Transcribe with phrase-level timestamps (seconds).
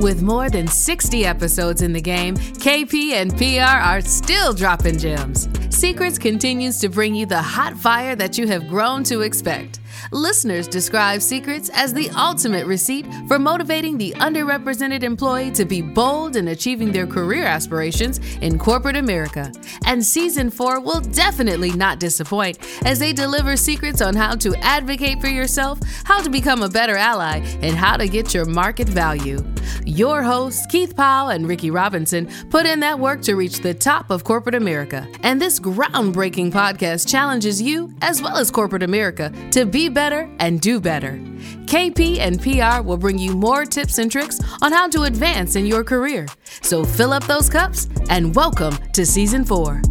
[0.00, 5.46] With more than 60 episodes in the game, KP and PR are still dropping gems.
[5.68, 9.79] Secrets continues to bring you the hot fire that you have grown to expect.
[10.12, 16.36] Listeners describe Secrets as the ultimate receipt for motivating the underrepresented employee to be bold
[16.36, 19.52] in achieving their career aspirations in corporate America.
[19.86, 25.20] And season four will definitely not disappoint as they deliver secrets on how to advocate
[25.20, 29.44] for yourself, how to become a better ally, and how to get your market value.
[29.84, 34.10] Your hosts, Keith Powell and Ricky Robinson, put in that work to reach the top
[34.10, 35.06] of corporate America.
[35.22, 40.60] And this groundbreaking podcast challenges you, as well as corporate America, to be better and
[40.60, 41.20] do better.
[41.66, 45.66] KP and PR will bring you more tips and tricks on how to advance in
[45.66, 46.26] your career.
[46.62, 49.82] So fill up those cups and welcome to season four.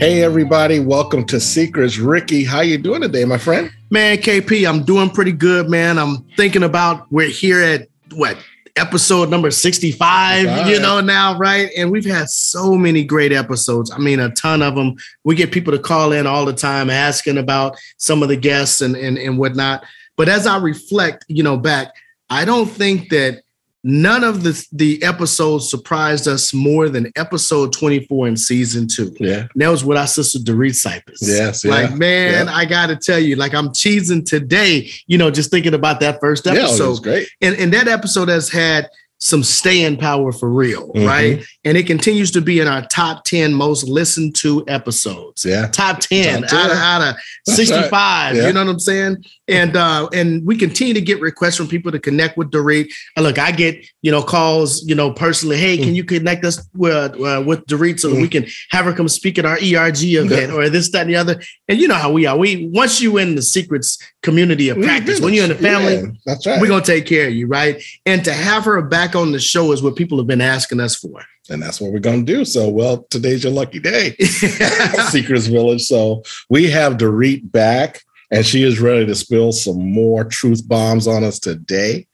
[0.00, 1.98] Hey everybody, welcome to Secrets.
[1.98, 3.70] Ricky, how you doing today, my friend?
[3.90, 5.98] Man, KP, I'm doing pretty good, man.
[5.98, 8.36] I'm thinking about we're here at what
[8.76, 10.66] episode number 65, right.
[10.66, 11.70] you know, now, right?
[11.76, 13.90] And we've had so many great episodes.
[13.90, 14.96] I mean, a ton of them.
[15.22, 18.80] We get people to call in all the time asking about some of the guests
[18.80, 19.84] and, and, and whatnot.
[20.16, 21.92] But as I reflect, you know, back,
[22.30, 23.43] I don't think that
[23.84, 29.14] none of the the episodes surprised us more than episode 24 in season two.
[29.20, 29.46] Yeah.
[29.52, 31.18] And that was with our sister Dorit Cypis.
[31.20, 31.64] Yes.
[31.64, 31.96] Like, yeah.
[31.96, 32.54] man, yeah.
[32.54, 36.46] I gotta tell you, like I'm cheesing today, you know, just thinking about that first
[36.46, 36.62] episode.
[36.62, 37.28] Yeah, oh, it was great.
[37.42, 38.88] And and that episode has had
[39.24, 41.06] some staying power for real, mm-hmm.
[41.06, 41.44] right?
[41.64, 45.46] And it continues to be in our top 10 most listened to episodes.
[45.46, 45.68] Yeah.
[45.68, 46.58] Top 10, top 10.
[46.58, 47.90] Out, of, out of 65.
[47.90, 48.32] Right.
[48.34, 48.46] Yeah.
[48.46, 49.24] You know what I'm saying?
[49.48, 52.90] And uh, and we continue to get requests from people to connect with Dorit.
[53.18, 55.94] look, I get, you know, calls, you know, personally, hey, can mm.
[55.94, 58.14] you connect us with, uh, with Dorit so mm.
[58.14, 61.10] that we can have her come speak at our ERG event or this, that, and
[61.10, 61.42] the other.
[61.68, 62.36] And you know how we are.
[62.36, 66.06] We once you in the secrets community of practice, when you're in the family, yeah,
[66.26, 66.60] that's right.
[66.60, 67.82] We're gonna take care of you, right?
[68.06, 70.96] And to have her back on the show is what people have been asking us
[70.96, 71.22] for.
[71.50, 72.44] And that's what we're going to do.
[72.44, 74.16] So, well, today's your lucky day,
[75.10, 75.82] Secrets Village.
[75.82, 81.06] So, we have Dorit back and she is ready to spill some more truth bombs
[81.06, 82.06] on us today.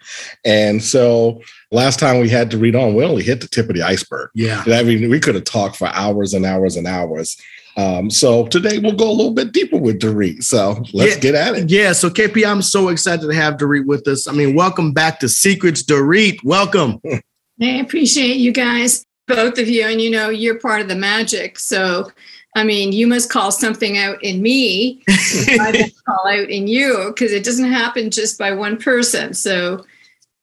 [0.45, 1.41] And so,
[1.71, 4.31] last time we had Dorit on, we only hit the tip of the iceberg.
[4.35, 4.63] Yeah.
[4.67, 7.37] I mean, we could have talked for hours and hours and hours.
[7.77, 10.43] Um, so today we'll go a little bit deeper with Dorit.
[10.43, 11.71] So let's yeah, get at it.
[11.71, 11.93] Yeah.
[11.93, 14.27] So KP, I'm so excited to have Dorit with us.
[14.27, 16.43] I mean, welcome back to Secrets, Dorit.
[16.45, 17.01] Welcome.
[17.63, 21.59] I appreciate you guys, both of you, and you know you're part of the magic.
[21.59, 22.11] So,
[22.57, 25.03] I mean, you must call something out in me.
[25.09, 29.35] I call out in you because it doesn't happen just by one person.
[29.35, 29.85] So,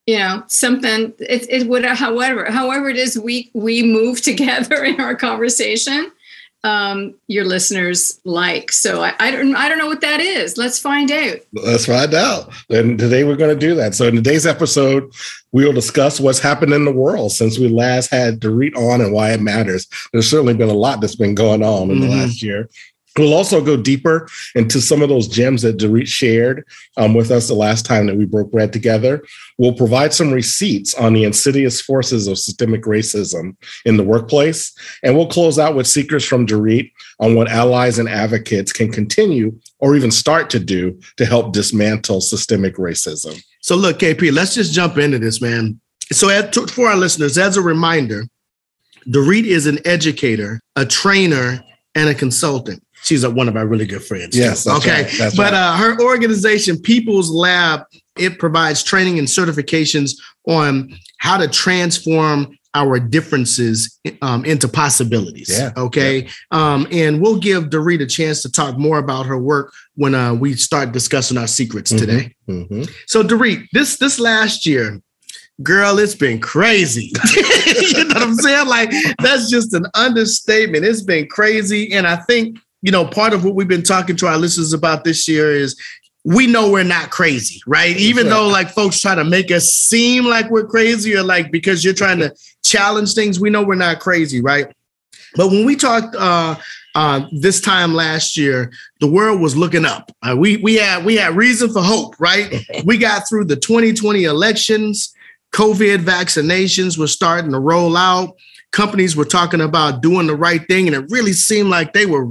[0.06, 5.02] you know, something it it would however however it is we we move together in
[5.02, 6.12] our conversation
[6.68, 8.74] um, your listeners like.
[8.74, 10.58] So I, I, don't I don't know what that is.
[10.58, 11.38] Let's find out.
[11.54, 12.52] Let's find out.
[12.70, 13.96] And today we're going to do that.
[13.96, 15.14] So in today's episode,
[15.54, 19.14] we will discuss what's happened in the world since we last had Dorit on and
[19.14, 19.88] why it matters.
[20.12, 22.10] There's certainly been a lot that's been going on in mm-hmm.
[22.10, 22.70] the last year.
[23.18, 26.66] We'll also go deeper into some of those gems that Dorit shared
[26.98, 29.24] um, with us the last time that we broke bread together.
[29.58, 33.56] We'll provide some receipts on the insidious forces of systemic racism
[33.86, 34.74] in the workplace.
[35.04, 39.58] And we'll close out with secrets from Dorit on what allies and advocates can continue
[39.80, 43.42] or even start to do to help dismantle systemic racism.
[43.62, 45.80] So, look, KP, let's just jump into this, man.
[46.12, 46.30] So,
[46.68, 48.24] for our listeners, as a reminder,
[49.08, 51.64] Dorit is an educator, a trainer,
[51.96, 54.38] and a consultant she's a, one of our really good friends.
[54.38, 54.68] Yes.
[54.68, 55.10] okay.
[55.20, 55.34] Right.
[55.36, 57.84] but uh, her organization, People's Lab,
[58.18, 60.12] it provides training and certifications
[60.48, 65.50] on how to transform our differences um, into possibilities.
[65.50, 65.72] Yeah.
[65.78, 66.24] Okay.
[66.24, 66.30] Yeah.
[66.52, 70.34] Um, and we'll give Dorit a chance to talk more about her work when uh,
[70.34, 72.06] we start discussing our secrets mm-hmm.
[72.06, 72.36] today.
[72.48, 72.84] Mm-hmm.
[73.08, 75.02] So, Dorit, this this last year,
[75.64, 77.12] girl, it's been crazy.
[77.36, 78.68] you know what I'm saying?
[78.68, 80.86] Like that's just an understatement.
[80.86, 84.28] It's been crazy, and I think you know, part of what we've been talking to
[84.28, 85.78] our listeners about this year is
[86.24, 87.98] we know we're not crazy, right?
[87.98, 91.84] Even though like folks try to make us seem like we're crazy or like because
[91.84, 94.74] you're trying to challenge things, we know we're not crazy, right?
[95.36, 96.56] But when we talked uh,
[96.96, 100.10] uh, this time last year, the world was looking up.
[100.22, 102.66] Uh, we we had we had reason for hope, right?
[102.86, 105.14] we got through the 2020 elections.
[105.54, 108.38] COVID vaccinations were starting to roll out
[108.72, 112.28] companies were talking about doing the right thing, and it really seemed like they were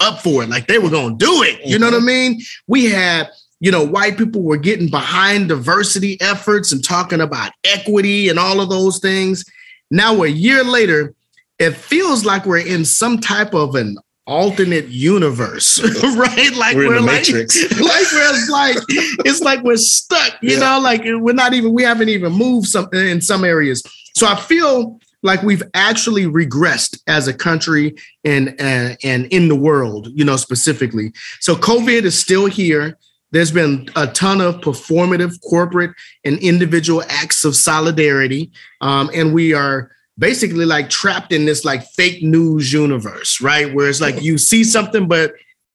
[0.00, 1.60] up for it, like they were going to do it.
[1.64, 2.06] You know what I mm-hmm.
[2.06, 2.40] mean?
[2.66, 3.28] We had
[3.60, 8.60] you know, white people were getting behind diversity efforts and talking about equity and all
[8.60, 9.42] of those things.
[9.90, 11.14] Now, a year later,
[11.58, 15.80] it feels like we're in some type of an alternate universe,
[16.16, 16.54] right?
[16.54, 17.62] Like we're, we're like, matrix.
[17.80, 20.58] like we're like it's like we're stuck, you Yeah.
[20.58, 23.82] know, like we're not even we haven't even moved something in some areas.
[24.14, 29.56] So I feel like we've actually regressed as a country and and, and in the
[29.56, 31.12] world, you know, specifically.
[31.40, 32.96] So COVID is still here.
[33.32, 35.90] There's been a ton of performative corporate
[36.24, 38.52] and individual acts of solidarity.
[38.80, 43.74] Um, and we are basically like trapped in this like fake news universe, right?
[43.74, 45.32] Where it's like you see something, but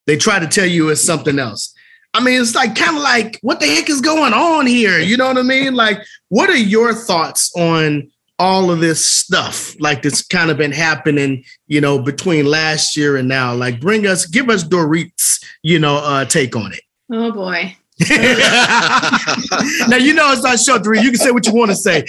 [0.08, 1.74] they try to tell you it's something else.
[2.14, 5.00] I mean, it's like kind of like, what the heck is going on here?
[5.00, 5.76] You know what I mean?
[5.76, 6.00] Like,
[6.30, 11.44] what are your thoughts on all of this stuff like that's kind of been happening,
[11.68, 13.54] you know, between last year and now?
[13.54, 16.82] Like, bring us, give us Dorit's, you know, uh, take on it.
[17.12, 17.76] Oh boy.
[18.10, 21.04] now you know it's not show, Dorit.
[21.04, 22.06] You can say what you want to say.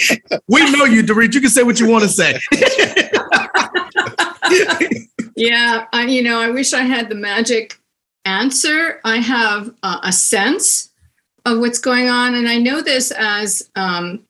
[0.46, 1.34] We know you, Dorit.
[1.34, 2.38] You can say what you want to say.
[5.40, 7.80] Yeah, I, you know, I wish I had the magic
[8.26, 9.00] answer.
[9.04, 10.90] I have uh, a sense
[11.46, 14.26] of what's going on, and I know this as, um,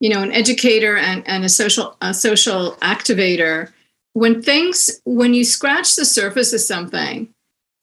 [0.00, 3.72] you know, an educator and, and a social a social activator.
[4.12, 7.28] When things, when you scratch the surface of something,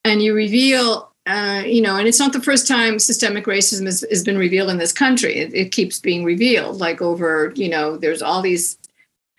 [0.05, 4.05] and you reveal, uh, you know, and it's not the first time systemic racism has,
[4.09, 5.35] has been revealed in this country.
[5.35, 8.77] It, it keeps being revealed, like over, you know, there's all these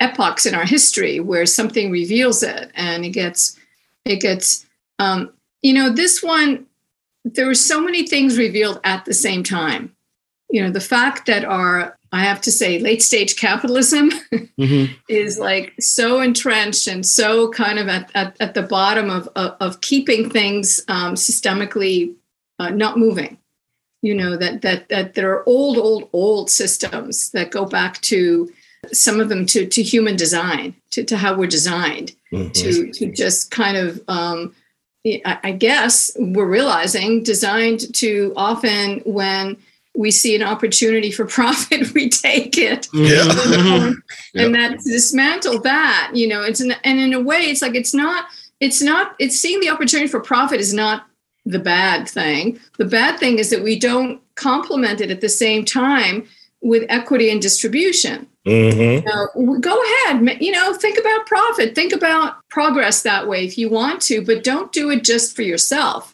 [0.02, 3.56] epochs in our history where something reveals it and it gets
[4.04, 4.66] it gets
[4.98, 5.32] um
[5.62, 6.66] you know this one
[7.24, 9.94] there were so many things revealed at the same time
[10.50, 14.10] you know the fact that our i have to say late stage capitalism
[14.58, 14.90] Mhm.
[15.08, 19.56] is like so entrenched and so kind of at, at, at the bottom of, of,
[19.60, 22.14] of keeping things um, systemically
[22.58, 23.38] uh, not moving
[24.02, 28.52] you know that that that there are old old old systems that go back to
[28.92, 32.52] some of them to to human design to, to how we're designed Mhm.
[32.54, 34.54] to to just kind of um,
[35.44, 39.56] I guess we're realizing designed to often when
[39.94, 43.24] we see an opportunity for profit we take it Yeah.
[44.34, 47.74] And that to dismantle that you know it's an, and in a way it's like
[47.74, 48.26] it's not
[48.60, 51.06] it's not it's seeing the opportunity for profit is not
[51.44, 55.64] the bad thing the bad thing is that we don't complement it at the same
[55.64, 56.26] time
[56.62, 59.04] with equity and distribution Mhm.
[59.04, 59.28] now,
[59.60, 60.38] go ahead.
[60.42, 61.76] You know, think about profit.
[61.76, 65.42] Think about progress that way if you want to, but don't do it just for
[65.42, 66.12] yourself.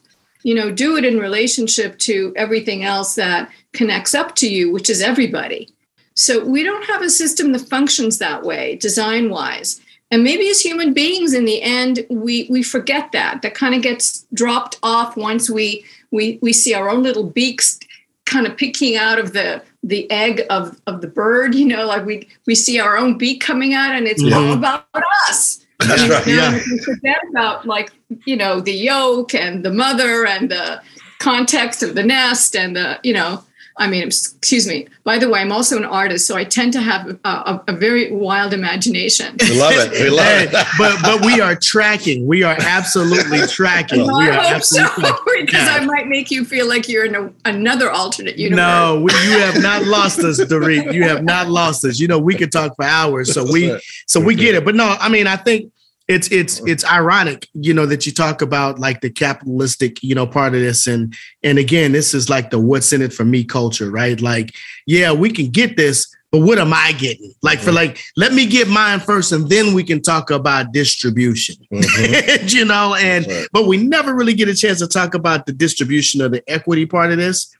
[0.48, 4.88] You know, do it in relationship to everything else that connects up to you, which
[4.88, 5.68] is everybody.
[6.14, 9.78] So we don't have a system that functions that way, design wise.
[10.10, 13.42] And maybe as human beings, in the end, we we forget that.
[13.42, 17.78] That kind of gets dropped off once we we we see our own little beaks
[18.24, 22.04] kind of picking out of the the egg of of the bird you know like
[22.06, 24.58] we we see our own beak coming out and it's all Mhm.
[24.58, 24.86] about
[25.28, 26.26] us That's You right.
[26.26, 26.52] Yeah.
[26.54, 27.92] we forget about like
[28.24, 30.82] you know the yolk and the mother and the
[31.18, 33.42] context of the nest and the you know
[33.78, 36.80] i mean excuse me by the way i'm also an artist so i tend to
[36.80, 39.92] have a, a, a very wild imagination We love it.
[39.92, 40.66] We love Hey, it.
[40.78, 42.26] but but we are tracking.
[42.26, 44.06] We are absolutely tracking.
[44.06, 45.46] Well, we I are hope absolutely so tracking.
[45.46, 48.56] because I might make you feel like you're in a, another alternate universe.
[48.58, 50.92] No, we, you have not lost us, Dorit.
[50.92, 51.98] You have not lost us.
[51.98, 53.32] You know, we could talk for hours.
[53.32, 54.64] So we That's so we get it.
[54.64, 55.72] But no, I mean, I think
[56.08, 60.26] it's it's it's ironic, you know, that you talk about like the capitalistic, you know,
[60.26, 60.86] part of this.
[60.86, 64.18] And and again, this is like the what's in it for me culture, right?
[64.20, 64.54] Like,
[64.86, 67.34] yeah, we can get this, but what am I getting?
[67.42, 71.56] Like for like, let me get mine first, and then we can talk about distribution.
[71.70, 72.52] Mhm.
[72.54, 73.46] you know, and Right.
[73.52, 76.86] but we never really get a chance to talk about the distribution of the equity
[76.86, 77.54] part of this.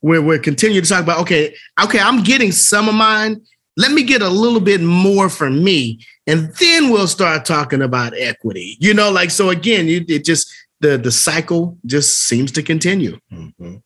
[0.00, 3.40] Where we're continuing to talk about, okay, okay, I'm getting some of mine.
[3.76, 8.14] Let me get a little bit more for me, and then we'll start talking about
[8.16, 8.76] equity.
[8.80, 13.18] You know, like so again, you, it just the the cycle just seems to continue.
[13.32, 13.82] Mhm.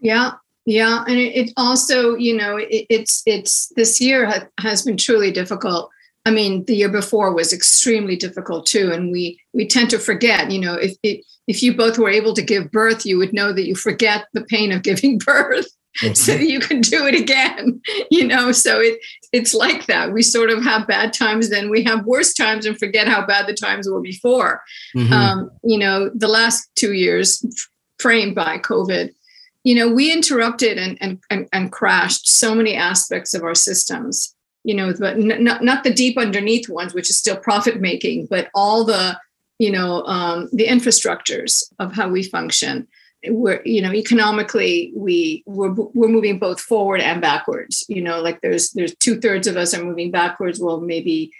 [0.00, 0.32] Yeah,
[0.66, 4.96] yeah, and it, it also, you know, it, it's it's this year ha- has been
[4.96, 5.90] truly difficult.
[6.24, 10.50] I mean, the year before was extremely difficult too, and we we tend to forget.
[10.50, 13.52] You know, if if if you both were able to give birth, you would know
[13.52, 15.68] that you forget the pain of giving birth,
[16.14, 17.80] so that you can do it again.
[18.10, 18.98] You know, so it
[19.32, 20.12] it's like that.
[20.12, 23.46] We sort of have bad times, then we have worse times, and forget how bad
[23.46, 24.62] the times were before
[24.94, 25.10] Mhm.
[25.12, 27.44] um, you know, the last two years
[27.98, 29.12] framed by COVID,
[29.64, 34.34] you know, we interrupted and, and, and, and crashed so many aspects of our systems,
[34.64, 38.48] you know, but not, not the deep underneath ones, which is still profit making, but
[38.54, 39.18] all the,
[39.58, 42.86] you know, um, the infrastructures of how we function.
[43.28, 47.84] We're, you know, economically, we we're, we're moving both forward and backwards.
[47.88, 50.60] You know, like there's there's two thirds of us are moving backwards.
[50.60, 51.32] Well, maybe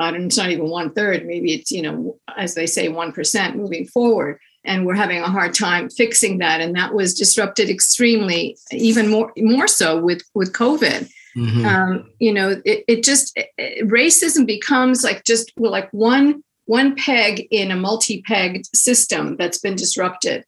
[0.00, 1.26] I don't, it's not even one third.
[1.26, 4.40] Maybe it's, you know, as they say, 1% moving forward.
[4.64, 6.60] And we're having a hard time fixing that.
[6.60, 11.10] And that was disrupted extremely, even more, more so with, with COVID.
[11.36, 11.64] Mm-hmm.
[11.64, 17.46] Um, you know, it, it just, it, racism becomes like just like one, one peg
[17.50, 20.44] in a multi-pegged system that's been disrupted,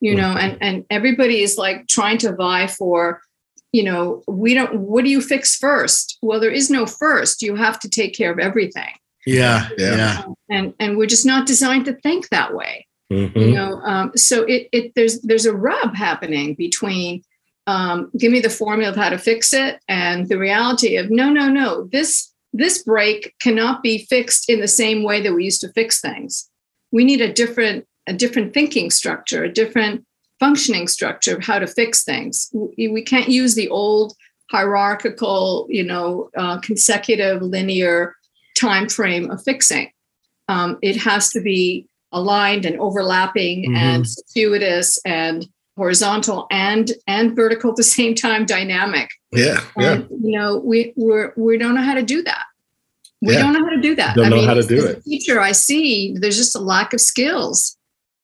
[0.00, 0.38] you know, mm-hmm.
[0.38, 3.20] and, and everybody is like trying to vie for
[3.72, 6.16] you know, we don't, what do you fix first?
[6.22, 7.42] Well, there is no first.
[7.42, 8.94] You have to take care of everything.
[9.26, 9.68] Yeah.
[9.76, 10.24] Yeah.
[10.48, 12.86] And, and we're just not designed to think that way.
[13.12, 13.38] Mm-hmm.
[13.38, 17.22] You know, um, so it, it, there's, there's a rub happening between,
[17.66, 21.28] um, give me the formula of how to fix it and the reality of no,
[21.28, 25.60] no, no, this, this break cannot be fixed in the same way that we used
[25.60, 26.48] to fix things.
[26.92, 30.04] We need a different, a different thinking structure, a different
[30.38, 32.50] functioning structure of how to fix things.
[32.76, 34.14] We, can't use the old
[34.50, 38.14] hierarchical, you know, uh, consecutive linear
[38.58, 39.90] time frame of fixing.
[40.48, 43.76] Um, it has to be aligned and overlapping mm-hmm.
[43.76, 45.46] and circuitous and
[45.76, 50.92] horizontal and and vertical at the same time dynamic yeah and, yeah you know we
[50.96, 52.44] we're, we don't know how to do that
[53.20, 53.40] we yeah.
[53.40, 55.40] don't know how to do that don't I know mean, how to do it teacher
[55.40, 57.75] i see there's just a lack of skills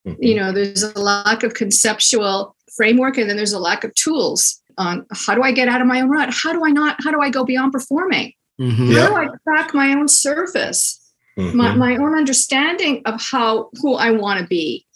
[0.07, 0.23] Mm-hmm.
[0.23, 4.61] You know, there's a lack of conceptual framework, and then there's a lack of tools
[4.79, 6.31] on how do I get out of my own rut?
[6.33, 6.97] How do I not?
[7.03, 8.33] How do I go beyond performing?
[8.61, 8.93] Mm-hmm.
[8.93, 10.99] How do I crack my own surface?
[11.39, 11.57] Mm-hmm.
[11.57, 14.87] My, my own understanding of how who I want to be.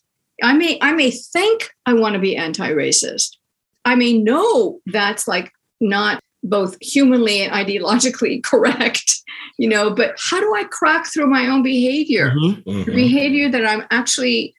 [0.42, 3.36] I may I may think I want to be anti-racist.
[3.84, 9.22] I may know that's like not both humanly and ideologically correct,
[9.58, 12.30] you know, but how do I crack through my own behavior?
[12.30, 12.70] Mm-hmm.
[12.70, 12.94] Mm-hmm.
[12.94, 14.54] behavior that I'm actually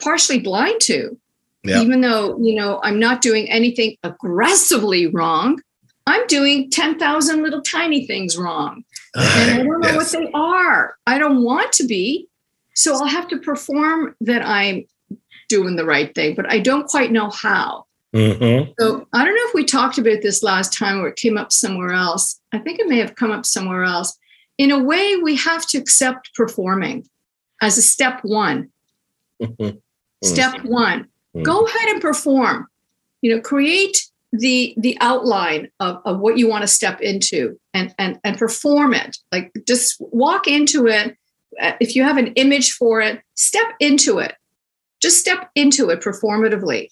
[0.00, 1.18] partially blind to.
[1.62, 1.82] Yeah.
[1.82, 5.60] Even though, you know, I'm not doing anything aggressively wrong,
[6.06, 8.82] I'm doing 10,000 little tiny things wrong.
[9.14, 10.14] and I don't know yes.
[10.14, 10.96] what they are.
[11.06, 12.28] I don't want to be.
[12.74, 14.86] So I'll have to perform that I'm
[15.48, 17.84] doing the right thing, but I don't quite know how.
[18.14, 18.72] Mm-hmm.
[18.78, 21.52] So I don't know if we talked about this last time or it came up
[21.52, 22.40] somewhere else.
[22.52, 24.16] I think it may have come up somewhere else.
[24.58, 27.08] In a way, we have to accept performing
[27.60, 28.70] as a step one.
[29.40, 29.78] Mm-hmm.
[30.22, 30.64] Step mm.
[30.66, 31.42] one, mm.
[31.42, 32.66] go ahead and perform.
[33.22, 37.94] You know, create the the outline of, of what you want to step into and
[37.98, 39.16] and and perform it.
[39.32, 41.16] Like just walk into it.
[41.60, 44.34] Uh, if you have an image for it, step into it.
[45.02, 46.88] Just step into it performatively.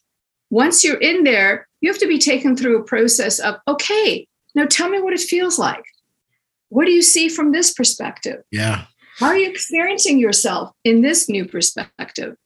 [0.50, 4.66] Once you're in there, you have to be taken through a process of okay, now
[4.66, 5.84] tell me what it feels like.
[6.70, 8.42] What do you see from this perspective?
[8.50, 8.84] Yeah.
[9.18, 12.36] How are you experiencing yourself in this new perspective?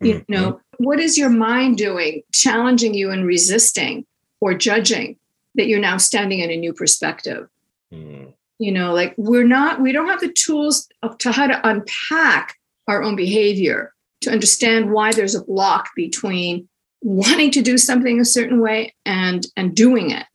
[0.00, 0.32] You mm-hmm.
[0.32, 4.04] know what is your mind doing challenging you and resisting
[4.40, 5.16] or judging
[5.54, 7.48] that you're now standing in a new perspective
[7.92, 8.32] mm.
[8.58, 12.56] you know like we're not we don't have the tools to how to unpack
[12.88, 16.68] our own behavior to understand why there's a block between
[17.02, 20.26] wanting to do something a certain way and and doing it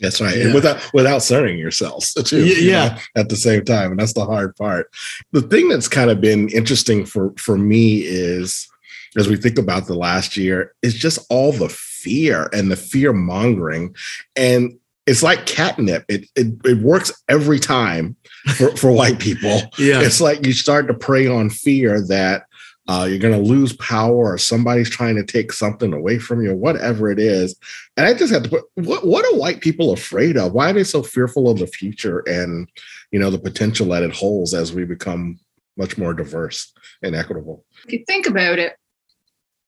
[0.00, 0.36] that's right.
[0.36, 0.46] Yeah.
[0.46, 2.46] And without without centering yourselves too.
[2.46, 2.88] Yeah.
[2.88, 3.92] know, at the same time.
[3.92, 4.90] And that's the hard part.
[5.32, 8.68] The thing that's kind of been interesting for for me is
[9.16, 13.12] as we think about the last year, is just all the fear and the fear
[13.12, 13.94] mongering.
[14.36, 16.04] And it's like catnip.
[16.08, 18.16] It, it it works every time
[18.56, 19.62] for, for white people.
[19.78, 20.00] Yeah.
[20.02, 22.44] It's like you start to prey on fear that
[22.90, 26.52] uh, you're going to lose power or somebody's trying to take something away from you,
[26.52, 27.54] whatever it is.
[27.96, 30.54] And I just have to put, what, what are white people afraid of?
[30.54, 32.68] Why are they so fearful of the future and,
[33.12, 35.38] you know, the potential that it holds as we become
[35.76, 37.64] much more diverse and equitable?
[37.86, 38.74] If you think about it,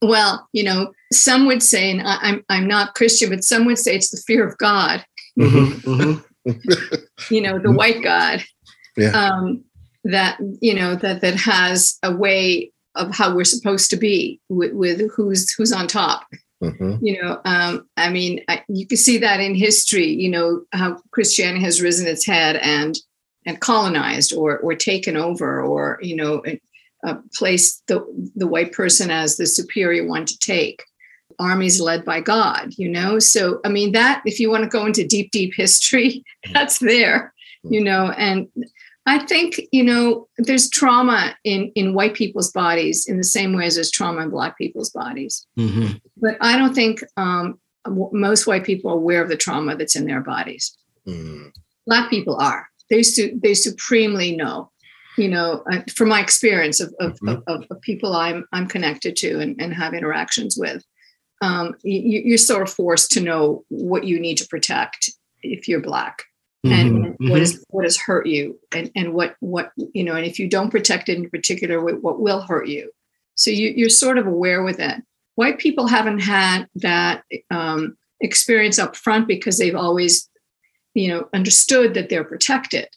[0.01, 3.79] well, you know, some would say, and I, am I'm not Christian, but some would
[3.79, 5.05] say it's the fear of God.
[5.39, 7.01] Mm-hmm, mm-hmm.
[7.33, 8.43] you know, the white God.
[8.97, 9.11] Yeah.
[9.11, 9.63] Um,
[10.05, 14.73] that you know that that has a way of how we're supposed to be with,
[14.73, 16.27] with who's who's on top.
[16.63, 17.05] Mm-hmm.
[17.05, 20.07] You know, um, I mean, I, you can see that in history.
[20.07, 22.97] You know how Christianity has risen its head and
[23.47, 26.43] and colonized or or taken over, or you know,
[27.05, 28.05] uh, placed the
[28.37, 30.85] the white person as the superior one to take.
[31.39, 32.75] Armies led by God.
[32.77, 36.23] You know, so I mean that if you want to go into deep deep history,
[36.53, 37.35] that's there.
[37.65, 38.49] You know, and
[39.07, 43.67] I think, you know, there's trauma in, in white people's bodies in the same way
[43.67, 45.45] as there's trauma in black people's bodies.
[45.59, 45.97] Mm-hmm.
[46.19, 50.07] But I don't think um, most white people are aware of the trauma that's in
[50.07, 50.77] their bodies.
[51.07, 51.51] Mm.
[51.87, 52.69] Black people are.
[52.91, 54.71] They, su- they supremely know,
[55.19, 57.41] you know, uh, from my experience of, of, mm-hmm.
[57.49, 60.85] of, of, people I'm, I'm connected to and, and have interactions with.
[61.41, 65.11] Um, you, you're sort of forced to know what you need to protect
[65.43, 66.23] if you're black
[66.65, 67.31] and mm-hmm.
[67.31, 70.49] what is what has hurt you and and what what you know and if you
[70.49, 72.91] don't protect it in particular what will hurt you
[73.35, 75.03] so you, you're sort of aware with it
[75.35, 80.29] white people haven't had that um, experience up front because they've always
[80.95, 82.89] you know understood that they're protected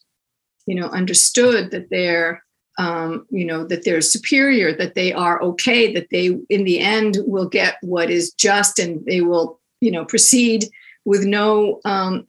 [0.68, 2.44] you know understood that they're
[2.78, 7.18] um, you know that they're superior that they are okay that they in the end
[7.26, 10.66] will get what is just and they will you know proceed
[11.06, 12.28] with no um,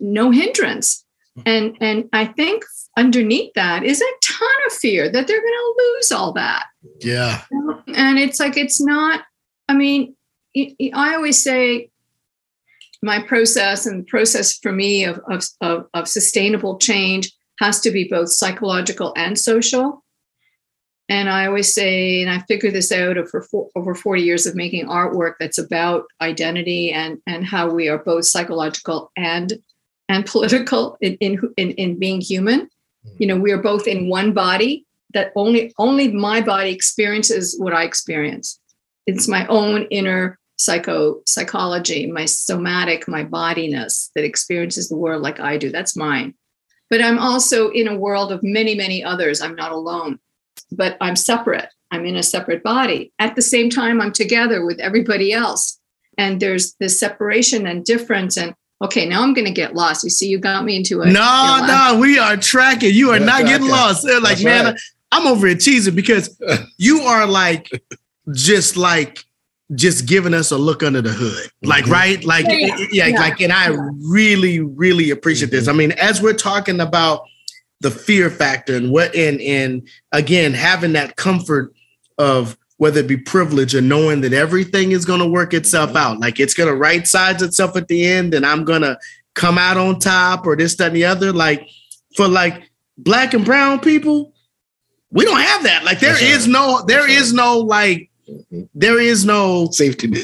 [0.00, 1.04] no hindrance.
[1.36, 1.42] Hmm.
[1.46, 2.64] And and I think
[2.96, 6.66] underneath that is a ton of fear that they're going to lose all that.
[7.00, 7.42] Yeah.
[7.94, 9.22] And it's like it's not.
[9.68, 10.14] I mean,
[10.94, 11.90] I always say
[13.02, 17.90] my process and the process for me of, of, of, of sustainable change has to
[17.90, 20.04] be both psychological and social.
[21.08, 24.86] And I always say, and I figured this out over, over 40 years of making
[24.86, 29.52] artwork that's about identity and, and how we are both psychological and
[30.12, 32.60] and political in, in, in, in being human.
[32.60, 33.10] Mm.
[33.18, 37.74] You know, we are both in one body that only only my body experiences what
[37.74, 38.60] I experience.
[39.06, 45.40] It's my own inner psycho psychology, my somatic, my bodiness that experiences the world like
[45.40, 45.70] I do.
[45.70, 46.34] That's mine.
[46.88, 49.40] But I'm also in a world of many, many others.
[49.40, 50.18] I'm not alone,
[50.70, 51.68] but I'm separate.
[51.90, 53.12] I'm in a separate body.
[53.18, 55.78] At the same time, I'm together with everybody else.
[56.18, 58.36] And there's this separation and difference.
[58.36, 60.04] And okay, now I'm going to get lost.
[60.04, 61.06] You see, you got me into a.
[61.06, 62.94] No, no, we are tracking.
[62.94, 63.46] You are not tracking.
[63.46, 64.04] getting lost.
[64.04, 64.80] They're like, That's man, right.
[65.12, 66.38] I'm over here teasing because
[66.78, 67.70] you are like,
[68.32, 69.24] just like,
[69.74, 71.50] just giving us a look under the hood.
[71.62, 71.92] Like, mm-hmm.
[71.92, 72.24] right?
[72.24, 75.56] Like, yeah, yeah, yeah, like, and I really, really appreciate mm-hmm.
[75.56, 75.68] this.
[75.68, 77.22] I mean, as we're talking about
[77.80, 81.72] the fear factor and what, and, and again, having that comfort
[82.18, 85.98] of, whether it be privilege or knowing that everything is going to work itself mm-hmm.
[85.98, 86.18] out.
[86.18, 88.98] Like it's going to right size itself at the end and I'm going to
[89.34, 91.32] come out on top or this, that, and the other.
[91.32, 91.68] Like
[92.16, 94.34] for like black and brown people,
[95.12, 95.84] we don't have that.
[95.84, 96.52] Like there That's is right.
[96.54, 97.36] no, there That's is right.
[97.36, 98.10] no like
[98.74, 100.22] there is no safety net.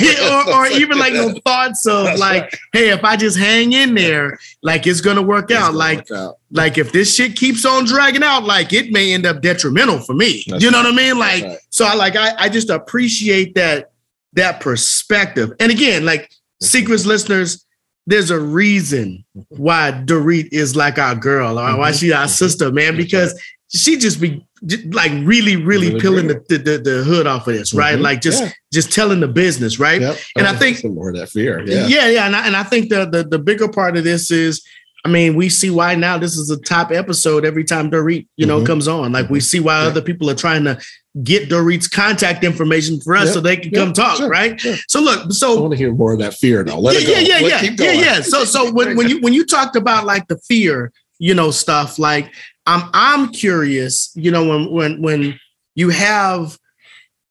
[0.00, 2.58] Yeah, or, or even like no thoughts of That's like, right.
[2.72, 5.66] hey, if I just hang in there, like it's gonna work it's out.
[5.68, 6.38] Gonna like, work out.
[6.50, 10.14] like if this shit keeps on dragging out, like it may end up detrimental for
[10.14, 10.44] me.
[10.46, 10.92] That's you know right.
[10.92, 11.18] what I mean?
[11.18, 11.58] Like, right.
[11.70, 13.92] so I like I, I just appreciate that
[14.34, 15.52] that perspective.
[15.58, 17.66] And again, like secrets listeners,
[18.06, 21.96] there's a reason why Dorit is like our girl, or why mm-hmm.
[21.96, 23.38] she our sister, man, because
[23.74, 24.46] she just be
[24.90, 27.94] like really, really, really peeling the, the, the, hood off of this, right?
[27.94, 28.02] Mm-hmm.
[28.02, 28.50] Like just yeah.
[28.72, 30.00] just telling the business, right?
[30.00, 30.16] Yep.
[30.36, 31.64] And I think more of that fear.
[31.66, 32.26] Yeah, yeah, yeah.
[32.26, 34.64] And I, and I think the, the the bigger part of this is,
[35.04, 38.46] I mean, we see why now this is a top episode every time Dorit, you
[38.46, 38.66] know, mm-hmm.
[38.66, 39.12] comes on.
[39.12, 39.44] Like we mm-hmm.
[39.44, 39.88] see why yeah.
[39.88, 40.80] other people are trying to
[41.22, 43.34] get Dorit's contact information for us yep.
[43.34, 43.84] so they can yep.
[43.84, 44.28] come talk, sure.
[44.28, 44.60] right?
[44.60, 44.76] Sure.
[44.88, 46.78] So look, so I want to hear more of that fear now.
[46.78, 47.12] Let yeah, it go.
[47.12, 48.20] Yeah, yeah, Let, yeah, yeah, yeah.
[48.20, 51.98] So so when, when you when you talked about like the fear, you know, stuff
[51.98, 52.32] like
[52.66, 55.40] I'm I'm curious, you know, when when when
[55.74, 56.58] you have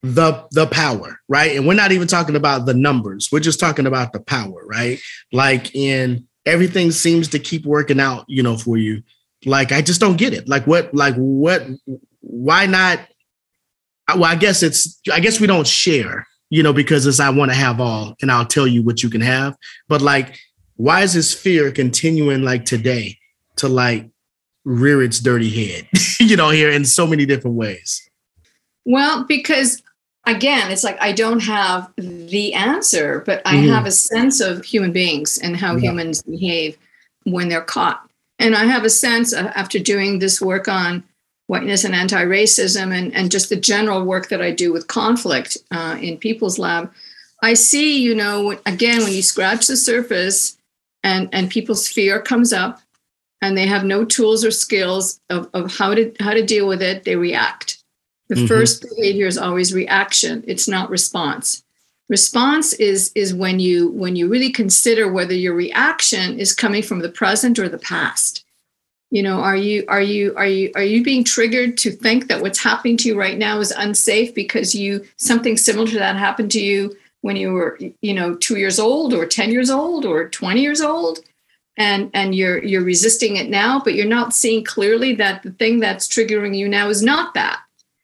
[0.02, 1.56] the the power, right?
[1.56, 3.30] And we're not even talking about the numbers.
[3.32, 5.00] We're just talking about the power, right?
[5.32, 9.04] Like in everything seems to keep working out, you know, for you.
[9.46, 10.48] Like I just don't get it.
[10.48, 11.64] Like what like what
[12.22, 13.00] why not
[14.14, 17.52] well, I guess it's I guess we don't share, you know, because it's I want
[17.52, 19.56] to have all and I'll tell you what you can have.
[19.88, 20.38] But like,
[20.76, 23.18] why is this fear continuing like today
[23.58, 24.10] to like
[24.64, 25.88] rear its dirty head,
[26.20, 28.10] you know, here in so many different ways?
[28.86, 29.82] Well, because
[30.26, 33.70] again, it's like I don't have the answer, but I mm-hmm.
[33.70, 35.90] have a sense of human beings and how yeah.
[35.90, 36.78] humans behave
[37.24, 38.08] when they're caught.
[38.40, 41.04] And I have a sense uh, after doing this work on
[41.48, 45.98] whiteness and anti-racism and, and just the general work that I do with conflict uh,
[46.02, 46.92] in People's Lab,
[47.44, 50.58] I see, you know, again, when you scratch the surface
[51.04, 52.82] and, and people's fear comes up,
[53.46, 56.82] and they have no tools or skills of, of how to how to deal with
[56.82, 57.84] it they react.
[58.30, 58.48] The mm-hmm.
[58.48, 60.44] first behavior is always reaction.
[60.48, 61.64] It's not response.
[62.10, 67.00] Response is is when you when you really consider whether your reaction is coming from
[67.00, 68.44] the present or the past.
[69.12, 72.42] You know are you are you are you are you being triggered to think that
[72.42, 76.52] what's happening to you right now is unsafe because you something similar to that happened
[76.52, 80.30] to you when you were you know 2 years old or 10 years old or
[80.30, 81.20] 20 years old
[81.78, 85.80] and and you're you're resisting it now but you're not seeing clearly that the thing
[85.80, 87.62] that's triggering you now is not that.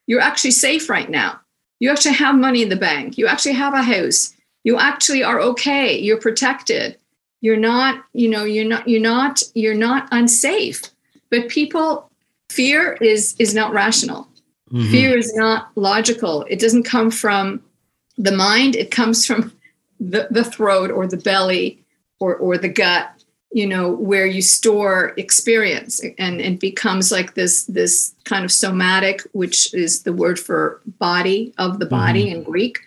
[0.08, 1.40] You're actually safe right now.
[1.80, 3.18] You actually have money in the bank.
[3.18, 4.34] You actually have a house.
[4.64, 5.98] You actually are okay.
[5.98, 6.98] You're protected.
[7.40, 10.82] You're not you know you're not you're not you're not unsafe.
[11.30, 12.12] But people
[12.50, 14.28] fear is is not rational.
[14.72, 14.92] Mm-hmm.
[14.92, 16.46] fear is not logical.
[16.50, 17.62] It doesn't come from
[18.18, 18.78] the mind.
[18.78, 19.52] It comes from
[20.00, 21.84] the, the throat or the belly
[22.20, 23.21] or or the gut
[23.52, 29.22] you know where you store experience and it becomes like this this kind of somatic
[29.34, 32.38] which is the word for body of the body mm-hmm.
[32.38, 32.80] in greek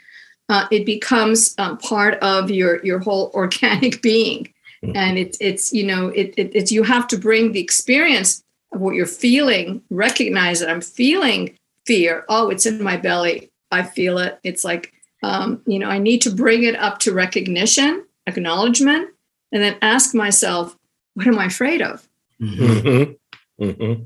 [0.51, 4.45] uh, it becomes um, part of your your whole organic being
[4.83, 4.97] mm-hmm.
[4.97, 8.81] and it's it's you know it, it, it's you have to bring the experience of
[8.81, 14.19] what you're feeling recognize that i'm feeling fear oh it's in my belly i feel
[14.19, 19.14] it it's like um, you know i need to bring it up to recognition acknowledgement
[19.55, 20.77] and then ask myself,
[21.15, 22.07] what am I afraid of?
[22.43, 23.65] Mm-hmm.
[23.65, 24.03] Mm-hmm.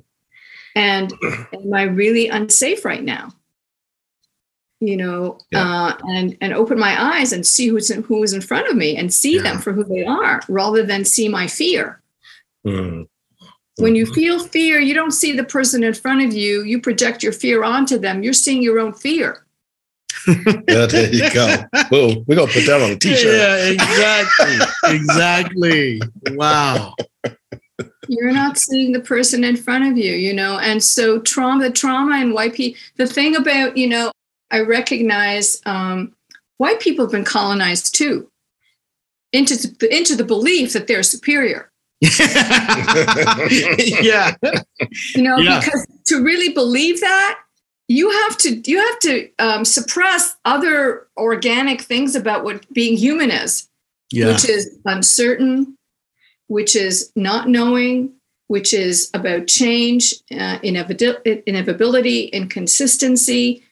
[0.77, 1.13] And
[1.55, 3.31] am I really unsafe right now?
[4.81, 5.87] You know, yeah.
[5.87, 8.77] uh, and and open my eyes and see who's in, who is in front of
[8.77, 9.43] me and see yeah.
[9.43, 12.01] them for who they are, rather than see my fear.
[12.65, 13.03] Mm-hmm.
[13.83, 16.63] When you feel fear, you don't see the person in front of you.
[16.63, 18.23] You project your fear onto them.
[18.23, 19.47] You're seeing your own fear
[20.69, 21.57] yeah, there you go.
[21.91, 22.25] Boom.
[22.27, 23.35] We're gonna put that on a t-shirt.
[23.35, 24.57] Yeah, exactly.
[24.95, 26.01] exactly.
[26.33, 26.95] Wow.
[28.09, 30.59] You're not seeing the person in front of you, you know.
[30.59, 34.11] And so trauma, the trauma and white people, the thing about, you know,
[34.51, 36.15] I recognize um,
[36.57, 38.31] white people have been colonized too
[39.33, 41.71] into the, into the belief that they're superior.
[42.01, 44.35] yeah.
[45.15, 45.61] You know, yeah.
[45.61, 47.41] because to really believe that,
[47.89, 53.31] you have to you have to um, suppress other organic things about what being human
[53.31, 53.69] is
[54.13, 54.29] yeah.
[54.29, 55.77] which is uncertain
[56.47, 58.13] which is not knowing
[58.47, 63.63] which is about change uh, inevitability inconsistency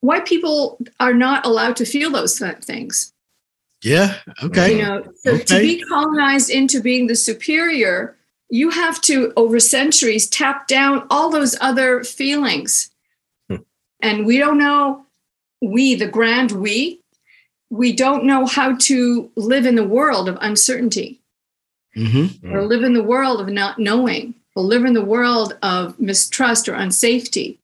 [0.00, 3.12] white people are not allowed to feel those things
[3.82, 5.44] yeah okay you know so okay.
[5.44, 8.16] to be colonized into being the superior
[8.52, 12.90] you have to over centuries tap down all those other feelings
[14.02, 15.06] and we don't know,
[15.60, 17.00] we, the grand we,
[17.70, 21.20] we don't know how to live in the world of uncertainty
[21.96, 22.52] mm-hmm.
[22.52, 26.68] or live in the world of not knowing or live in the world of mistrust
[26.68, 27.58] or unsafety.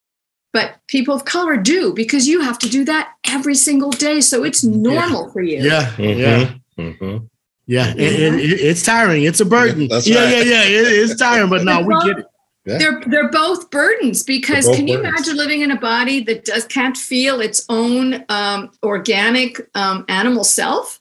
[0.53, 4.21] But people of color do because you have to do that every single day.
[4.21, 5.33] So it's normal yeah.
[5.33, 5.63] for you.
[5.63, 5.91] Yeah.
[5.97, 6.21] Mm-hmm.
[6.21, 6.55] Yeah.
[6.79, 7.27] Mm-hmm.
[7.69, 9.25] Yeah, and, and it, it's tiring.
[9.25, 9.83] It's a burden.
[9.83, 10.63] Yeah, yeah, yeah, yeah.
[10.63, 12.27] It, it's tiring, but no, we get it.
[12.67, 12.79] Yeah.
[12.79, 15.15] They're they're both burdens because both can you burdens.
[15.15, 20.43] imagine living in a body that does can't feel its own um, organic um, animal
[20.43, 21.01] self?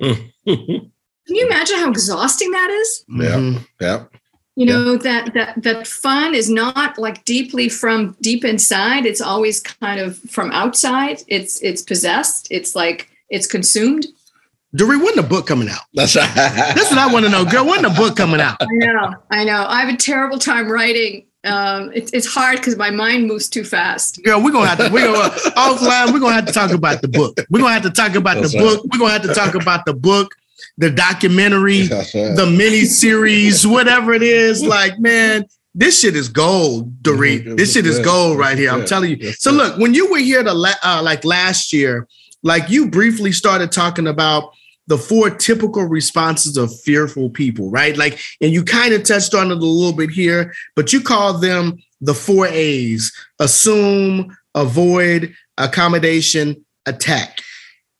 [0.00, 3.04] can you imagine how exhausting that is?
[3.08, 3.64] Yeah, mm-hmm.
[3.80, 4.04] yeah.
[4.54, 4.98] You know yeah.
[4.98, 9.04] that that that fun is not like deeply from deep inside.
[9.04, 11.22] It's always kind of from outside.
[11.26, 12.46] It's it's possessed.
[12.50, 14.06] It's like it's consumed.
[14.74, 15.82] Dory, when the book coming out?
[15.92, 16.30] That's right.
[16.34, 17.66] That's what I want to know, girl.
[17.66, 18.56] When the book coming out?
[18.60, 19.66] I know, I know.
[19.68, 21.26] I have a terrible time writing.
[21.44, 24.22] Um, it, it's hard because my mind moves too fast.
[24.24, 24.88] Girl, we're gonna have to.
[24.90, 26.12] We're gonna offline.
[26.12, 27.38] We're gonna have to talk about the book.
[27.50, 28.76] We're gonna have to talk about That's the right.
[28.76, 28.86] book.
[28.92, 30.34] We're gonna have to talk about the book,
[30.78, 32.10] the documentary, right.
[32.12, 34.64] the mini series, whatever it is.
[34.64, 37.44] Like, man, this shit is gold, Dorit.
[37.44, 37.56] Mm-hmm.
[37.56, 38.70] This shit is gold right here.
[38.70, 39.32] I'm telling you.
[39.32, 42.08] So look, when you were here to la- uh, like last year,
[42.42, 44.54] like you briefly started talking about
[44.86, 47.96] the four typical responses of fearful people, right?
[47.96, 51.38] Like, and you kind of touched on it a little bit here, but you call
[51.38, 57.40] them the four A's assume, avoid, accommodation, attack.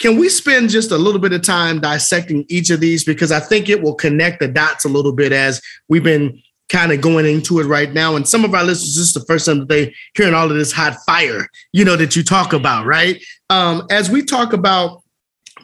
[0.01, 3.05] Can we spend just a little bit of time dissecting each of these?
[3.05, 6.91] Because I think it will connect the dots a little bit as we've been kind
[6.91, 8.17] of going into it right now.
[8.17, 10.57] And some of our listeners, this is the first time that they hearing all of
[10.57, 13.23] this hot fire, you know, that you talk about, right?
[13.51, 15.02] Um, as we talk about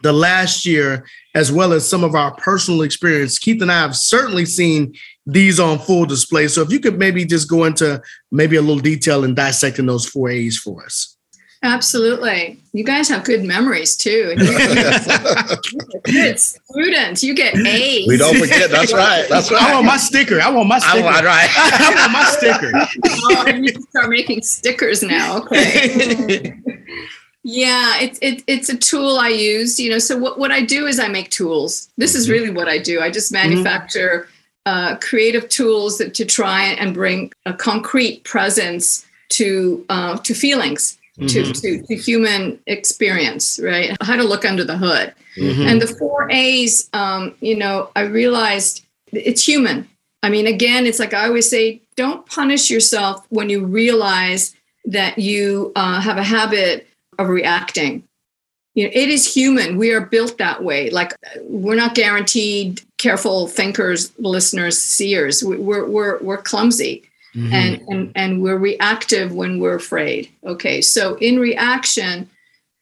[0.02, 3.96] the last year, as well as some of our personal experience, Keith and I have
[3.96, 4.94] certainly seen
[5.26, 6.48] these on full display.
[6.48, 10.06] So if you could maybe just go into maybe a little detail in dissecting those
[10.06, 11.16] four A's for us.
[11.62, 12.62] Absolutely.
[12.72, 14.34] You guys have good memories too.
[16.04, 17.24] good students.
[17.24, 18.06] You get A's.
[18.06, 18.70] We don't forget.
[18.70, 19.26] That's right.
[19.28, 19.62] That's right.
[19.62, 20.40] I want my sticker.
[20.40, 20.98] I want my sticker.
[20.98, 21.48] I want, right.
[21.56, 22.70] I want my sticker.
[22.74, 25.38] oh, I need to start making stickers now.
[25.38, 26.54] Okay.
[27.50, 29.80] Yeah, it's it, it's a tool I use.
[29.80, 31.88] You know, so what, what I do is I make tools.
[31.96, 32.32] This is mm-hmm.
[32.32, 33.00] really what I do.
[33.00, 34.28] I just manufacture
[34.66, 34.94] mm-hmm.
[34.94, 40.98] uh, creative tools that, to try and bring a concrete presence to uh, to feelings,
[41.18, 41.26] mm-hmm.
[41.28, 43.58] to, to, to human experience.
[43.62, 45.14] Right, how to look under the hood.
[45.38, 45.62] Mm-hmm.
[45.62, 46.90] And the four A's.
[46.92, 49.88] Um, you know, I realized it's human.
[50.22, 55.18] I mean, again, it's like I always say: don't punish yourself when you realize that
[55.18, 56.84] you uh, have a habit
[57.18, 58.04] of reacting.
[58.74, 59.76] You know, it is human.
[59.76, 60.90] We are built that way.
[60.90, 65.42] Like we're not guaranteed careful thinkers, listeners, seers.
[65.42, 67.02] We're we're we're clumsy.
[67.34, 67.52] Mm-hmm.
[67.52, 70.30] And, and and we're reactive when we're afraid.
[70.44, 72.28] Okay, so in reaction,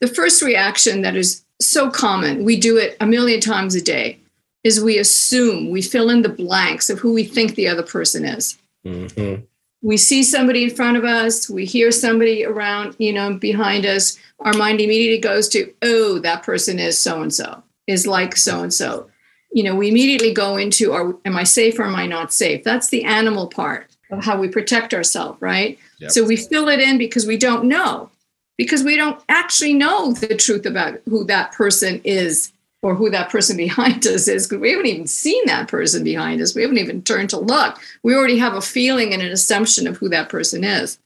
[0.01, 4.19] the first reaction that is so common, we do it a million times a day,
[4.63, 8.25] is we assume, we fill in the blanks of who we think the other person
[8.25, 8.57] is.
[8.87, 9.43] Mm-hmm.
[9.87, 14.19] We see somebody in front of us, we hear somebody around, you know, behind us.
[14.41, 18.65] Our mind immediately goes to, oh, that person is so and so, is like so
[18.65, 19.09] and so.
[19.53, 22.65] You know, we immediately go into, are, am I safe or am I not safe?
[22.65, 25.79] That's the animal part of how we protect ourselves, right?
[26.01, 26.11] Yep.
[26.11, 28.11] So we fill it in because we don't know,
[28.57, 33.31] because we don't actually know the truth about who that person is or who that
[33.31, 36.55] person behind us is because we haven't even seen that person behind us.
[36.55, 37.79] We haven't even turned to look.
[38.03, 40.99] We already have a feeling and an assumption of who that person is.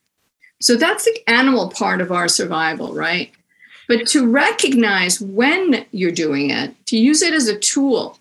[0.61, 3.33] So that's the animal part of our survival, right?
[3.88, 8.18] But to recognize when you're doing it, to use it as a tool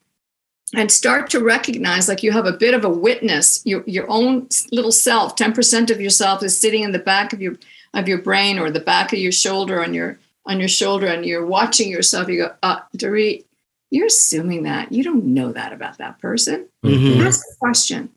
[0.73, 4.47] and start to recognize like you have a bit of a witness, your, your own
[4.71, 7.57] little self, 10% of yourself is sitting in the back of your
[7.93, 11.25] of your brain or the back of your shoulder on your on your shoulder and
[11.25, 13.45] you're watching yourself, you go, uh, Dorit,
[13.91, 14.91] you're assuming that.
[14.91, 16.67] You don't know that about that person.
[16.83, 17.25] Mhm.
[17.25, 18.09] Ask a question.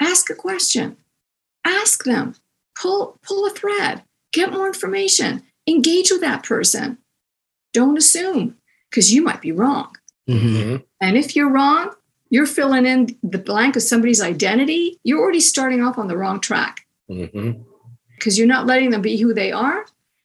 [0.00, 0.96] Ask a question.
[1.64, 2.34] Ask them.
[2.80, 4.02] Pull pull a thread.
[4.32, 5.42] Get more information.
[5.66, 6.98] Engage with that person.
[7.72, 8.56] Don't assume
[8.90, 9.94] because you might be wrong.
[10.28, 10.40] Mhm.
[10.40, 10.76] Mm-hmm.
[11.00, 11.92] And if you're wrong,
[12.30, 14.98] you're filling in the blank of somebody's identity.
[15.04, 17.62] You're already starting off on the wrong track Mm-hmm.
[18.14, 19.84] because you're not letting them be who they are.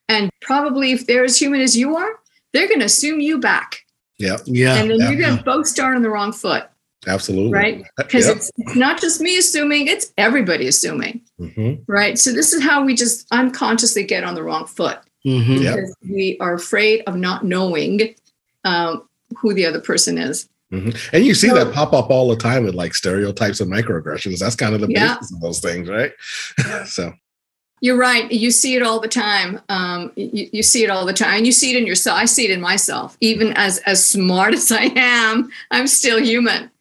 [0.10, 2.20] And probably if they're as human as you are,
[2.54, 3.82] they're going to assume you back.
[4.18, 4.38] Yeah.
[4.46, 4.76] Yeah.
[4.76, 5.10] and then yeah.
[5.12, 6.64] you're going to both start on the wrong foot,
[7.06, 7.52] Absolutely.
[7.52, 7.84] right?
[7.98, 8.38] Because Yep.
[8.38, 11.82] it's, it's not just me assuming, it's everybody assuming, Mhm.
[11.88, 12.18] right?
[12.18, 15.62] So this is how we just unconsciously get on the wrong foot Mhm.
[15.64, 15.76] Yep.
[15.76, 18.16] because we are afraid of not knowing
[18.64, 19.04] um,
[19.38, 20.48] who the other person is.
[20.72, 20.98] Mhm.
[21.14, 24.40] And you see So- that pop up all the time with like stereotypes and microaggressions.
[24.40, 25.16] That's kind of the Yeah.
[25.16, 26.12] basis of those things, right?
[26.88, 27.14] so
[27.82, 28.32] You're right.
[28.32, 29.60] You see it all the time.
[29.70, 31.38] Um, you, you see it all the time.
[31.38, 32.18] And you see it in yourself.
[32.18, 33.18] I see it in myself.
[33.22, 36.72] Even as as smart as I am, I'm still human.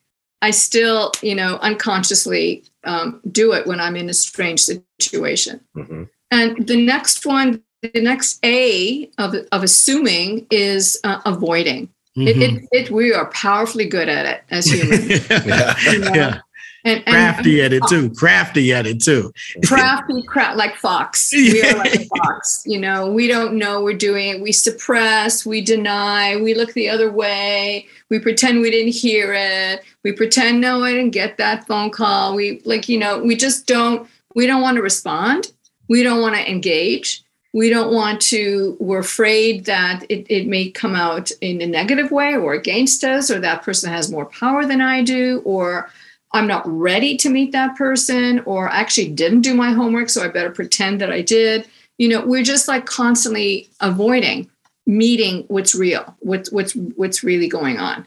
[0.43, 4.61] I still, you know, unconsciously um, do it when I'm in a strange
[5.01, 5.61] situation.
[5.77, 6.09] mhm.
[6.31, 11.89] And the next one, the next A of, of assuming is uh, avoiding.
[12.17, 12.43] It, Mhm.
[12.43, 15.29] it, it, we are powerfully good at it as humans.
[15.31, 15.75] Yeah.
[15.91, 16.13] you know?
[16.15, 16.41] yeah.
[16.87, 18.11] And, and Crafty at it too.
[18.11, 19.33] Crafty at it too.
[19.64, 21.33] crafty crap like fox.
[21.33, 23.11] We are like fox you know?
[23.11, 24.40] We don't know we're doing it.
[24.42, 27.87] We suppress we deny we look the other way.
[28.11, 29.83] We pretend we didn't hear it.
[30.03, 32.35] We pretend no i didn't get that phone call.
[32.35, 35.53] We like you know we just don't we don't want to respond.
[35.88, 37.25] We don't want to engage.
[37.55, 42.11] We don't want to we're afraid that it, it may come out in a negative
[42.11, 45.88] way or against us or that person has more power than i do or
[46.35, 50.23] I'm not ready to meet that person, or I actually didn't do my homework, so
[50.23, 51.66] I better pretend that I did.
[51.97, 54.51] You know, we're just like constantly avoiding
[54.87, 58.07] meeting what's real, what's what's what's really going on.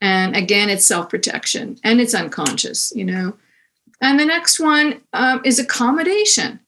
[0.00, 3.36] And again, it's self-protection and it's unconscious, you know.
[4.00, 6.60] And the next one um, is accommodation.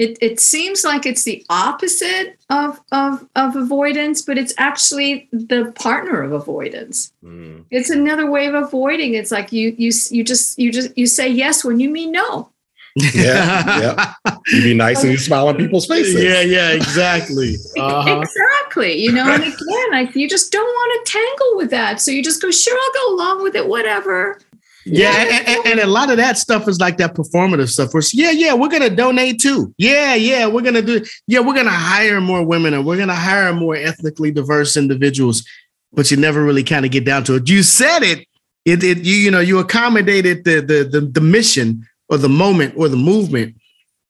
[0.00, 5.72] It, it seems like it's the opposite of, of, of avoidance, but it's actually the
[5.76, 7.64] partner of avoidance Mm.
[7.70, 11.28] it's another way of avoiding it's like you you you just you just you say
[11.28, 12.48] yes when you mean no
[12.96, 14.14] Yeah, yeah.
[14.52, 16.22] You be nice and you smile on people's faces.
[16.22, 17.56] yeah, yeah, exactly.
[17.78, 18.20] Uh-huh.
[18.20, 22.10] exactly you know and again like you just don't want to tangle with that so
[22.10, 24.40] you just go sure i'll go along with it whatever
[24.86, 27.92] Yeah, and, and, and a lot of that stuff is like that performative stuff.
[27.92, 29.74] Where yeah, yeah, we're gonna donate too.
[29.76, 31.04] Yeah, yeah, we're gonna do.
[31.26, 35.44] Yeah, we're gonna hire more women and we're gonna hire more ethnically diverse individuals.
[35.92, 37.48] But you never really kind of get down to it.
[37.48, 38.26] You said it.
[38.64, 42.74] It, it you you know you accommodated the, the the the mission or the moment
[42.76, 43.56] or the movement,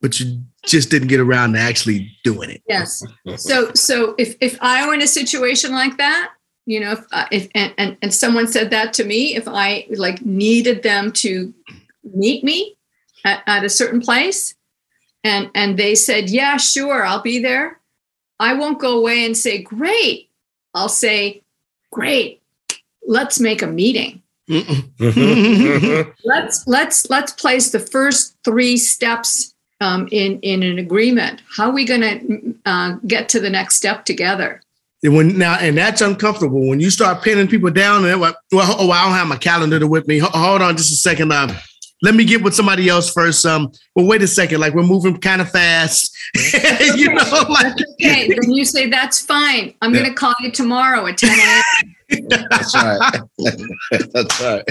[0.00, 2.62] but you just didn't get around to actually doing it.
[2.68, 3.02] yes
[3.36, 6.30] so so if if i were in a situation like that
[6.70, 9.86] you know if, uh, if and, and and someone said that to me if i
[9.90, 11.52] like needed them to
[12.14, 12.76] meet me
[13.24, 14.54] at, at a certain place
[15.24, 17.80] and and they said yeah sure i'll be there
[18.38, 20.28] i won't go away and say great.
[20.72, 21.42] I'll say
[21.90, 22.40] great
[23.06, 24.22] let's make a meeting.
[24.48, 26.14] Mhm.
[26.24, 31.42] let's let's let's place the first three steps um, in in an agreement.
[31.56, 34.62] How are we going to uh, get to the next step together
[35.02, 38.04] And when now, and that's uncomfortable when you start pinning people down.
[38.04, 40.18] And like, well, oh, I don't have my calendar to with me.
[40.18, 41.32] Hold on, just a second.
[41.32, 41.50] Um,
[42.02, 43.44] let me get with somebody else first.
[43.46, 44.60] Um, well, wait a second.
[44.60, 46.16] Like we're moving kind of fast.
[46.96, 51.04] you know, like okay then you say that's fine i'm going to call you tomorrow
[51.08, 53.20] at 10 a.m That's right.
[54.12, 54.64] That's right.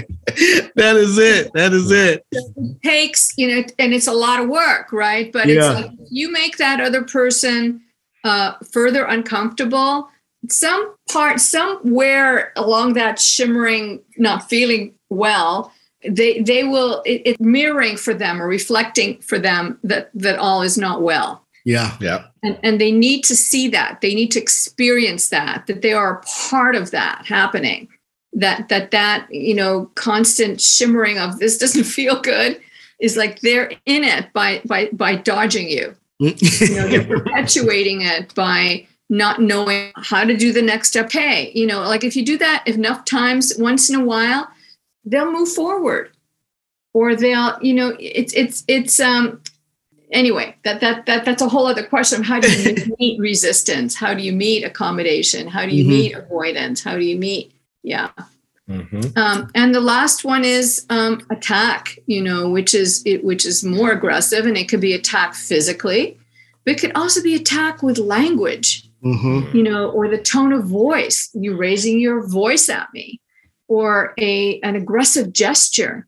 [0.76, 1.52] that is it.
[1.54, 2.26] That is it.
[2.82, 5.56] takes you know and it's a lot of work right but Yeah.
[5.80, 7.82] it's like you make that other person
[8.24, 10.10] uh, further uncomfortable
[10.48, 15.72] some part somewhere along that shimmering not feeling well
[16.08, 20.62] they they will it, it mirroring for them or reflecting for them that that all
[20.62, 21.46] is not well.
[21.66, 21.98] Yeah.
[22.00, 22.26] Yeah.
[22.42, 24.00] And and they need to see that.
[24.02, 27.90] They need to experience that that they are a part of that happening.
[28.34, 32.62] That that that you know constant shimmering of this doesn't feel good
[33.00, 35.96] is like they're in it by by by dodging you.
[36.20, 41.12] You know they're perpetuating it by not knowing how to do the next step.
[41.12, 44.50] Hey you know like if you do that enough times once in a while
[45.06, 46.12] they'll move forward.
[46.94, 49.42] Or they'll you know it's it's it's um
[50.12, 53.96] anyway that that that that's a whole other question of how do you meet resistance?
[53.96, 55.48] How do you meet accommodation?
[55.48, 55.92] How do you mm-hmm.
[55.92, 56.84] meet avoidance?
[56.84, 58.10] How do you meet yeah.
[58.70, 59.18] Mm-hmm.
[59.18, 63.64] um, and the last one is um, attack you know which is it which is
[63.64, 66.20] more aggressive and it could be attack physically
[66.64, 69.56] but it could also be attack with language mm-hmm.
[69.56, 73.20] you know or the tone of voice you raising your voice at me
[73.68, 76.08] or a an aggressive gesture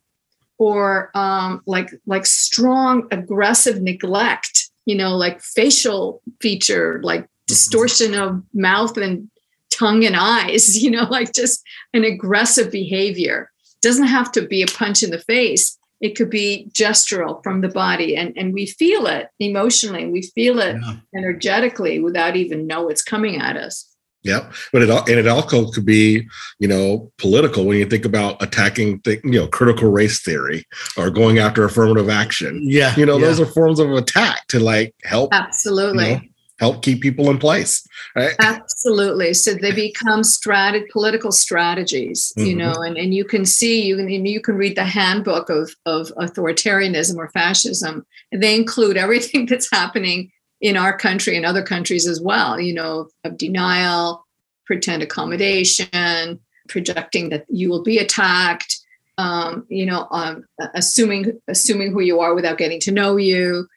[0.58, 7.44] or um, like like strong aggressive neglect you know like facial feature like mm-hmm.
[7.48, 9.30] distortion of mouth and
[9.70, 13.50] tongue and eyes you know like just an aggressive behavior
[13.82, 17.70] doesn't have to be a punch in the face it could be gestural from the
[17.70, 20.96] body and, and we feel it emotionally we feel it yeah.
[21.16, 23.92] energetically without even know it's coming at us
[24.24, 26.28] Yep, but it and it also could be,
[26.60, 30.64] you know, political when you think about attacking, the, you know, critical race theory
[30.96, 32.62] or going after affirmative action.
[32.64, 33.26] Yeah, you know, yeah.
[33.26, 35.34] those are forms of attack to like help.
[35.34, 36.08] Absolutely.
[36.08, 36.22] You know,
[36.62, 42.48] help keep people in place right absolutely so they become strat- political strategies mm-hmm.
[42.48, 45.76] you know and, and you can see you can you can read the handbook of
[45.86, 52.08] of authoritarianism or fascism they include everything that's happening in our country and other countries
[52.08, 54.26] as well, you know, of denial,
[54.66, 58.80] pretend accommodation, projecting that you will be attacked,
[59.18, 60.46] um, you know, um,
[60.76, 63.68] assuming assuming who you are without getting to know you.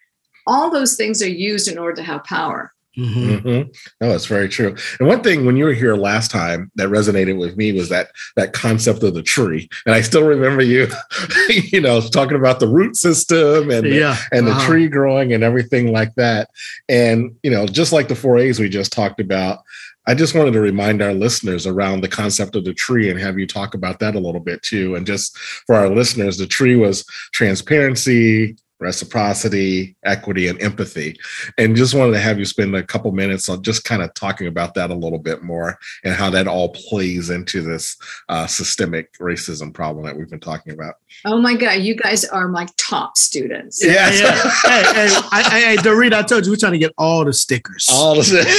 [0.46, 2.73] All those things are used in order to have power.
[2.96, 3.48] Mm-hmm.
[3.48, 3.70] Mm-hmm.
[4.00, 4.76] No, that's very true.
[4.98, 8.10] And one thing when you were here last time that resonated with me was that
[8.36, 9.68] that concept of the tree.
[9.84, 10.88] And I still remember you,
[11.48, 14.16] you know, talking about the root system and yeah.
[14.30, 14.60] the, and uh-huh.
[14.60, 16.50] the tree growing and everything like that.
[16.88, 19.60] And you know, just like the four A's we just talked about,
[20.06, 23.38] I just wanted to remind our listeners around the concept of the tree and have
[23.38, 24.96] you talk about that a little bit too.
[24.96, 31.18] And just for our listeners, the tree was transparency, reciprocity, equity, and empathy.
[31.56, 34.46] And just wanted to have you spend a couple minutes on just kind of talking
[34.46, 37.96] about that a little bit more and how that all plays into this
[38.28, 40.96] uh, systemic racism problem that we've been talking about.
[41.24, 43.82] Oh my God, you guys are my top students.
[43.82, 44.10] Yeah.
[44.10, 44.32] yeah.
[44.62, 47.88] hey, hey, I, hey, Dorit, I told you we're trying to get all the stickers.
[47.90, 48.54] All the stickers.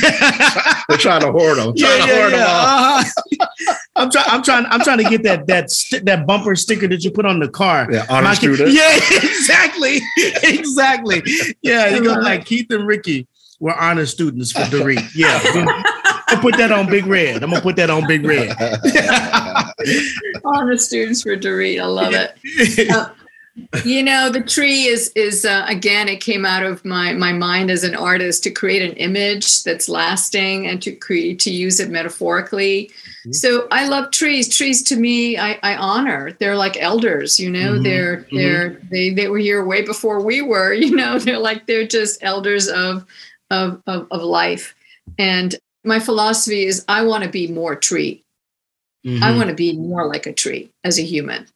[0.88, 1.72] We're trying to hoard them.
[1.76, 2.46] Yeah, trying yeah, yeah.
[2.46, 3.74] Uh-huh.
[4.00, 4.26] I'm trying.
[4.28, 4.66] I'm trying.
[4.66, 7.48] I'm trying to get that that st- that bumper sticker that you put on the
[7.48, 7.86] car.
[7.90, 8.72] Yeah, honor student.
[8.72, 10.00] Yeah, exactly,
[10.42, 11.22] exactly.
[11.62, 13.26] Yeah, you go like Keith and Ricky
[13.60, 15.06] were honor students for Dorit.
[15.14, 15.40] Yeah,
[16.28, 17.42] I'll put that on Big Red.
[17.42, 18.56] I'm gonna put that on Big Red.
[20.44, 21.80] honor students for Dorit.
[21.80, 22.90] I love it.
[22.90, 23.10] Uh,
[23.84, 27.70] you know the tree is is uh, again it came out of my my mind
[27.70, 31.90] as an artist to create an image that's lasting and to create to use it
[31.90, 33.32] metaphorically mm-hmm.
[33.32, 37.74] so i love trees trees to me i, I honor they're like elders you know
[37.74, 37.82] mm-hmm.
[37.82, 38.36] they're mm-hmm.
[38.36, 38.88] they're mm-hmm.
[38.90, 42.68] they they were here way before we were you know they're like they're just elders
[42.68, 43.06] of
[43.50, 44.74] of of, of life
[45.18, 48.22] and my philosophy is i want to be more tree
[49.04, 49.36] i mm-hmm.
[49.36, 51.46] want to be more like a tree as a human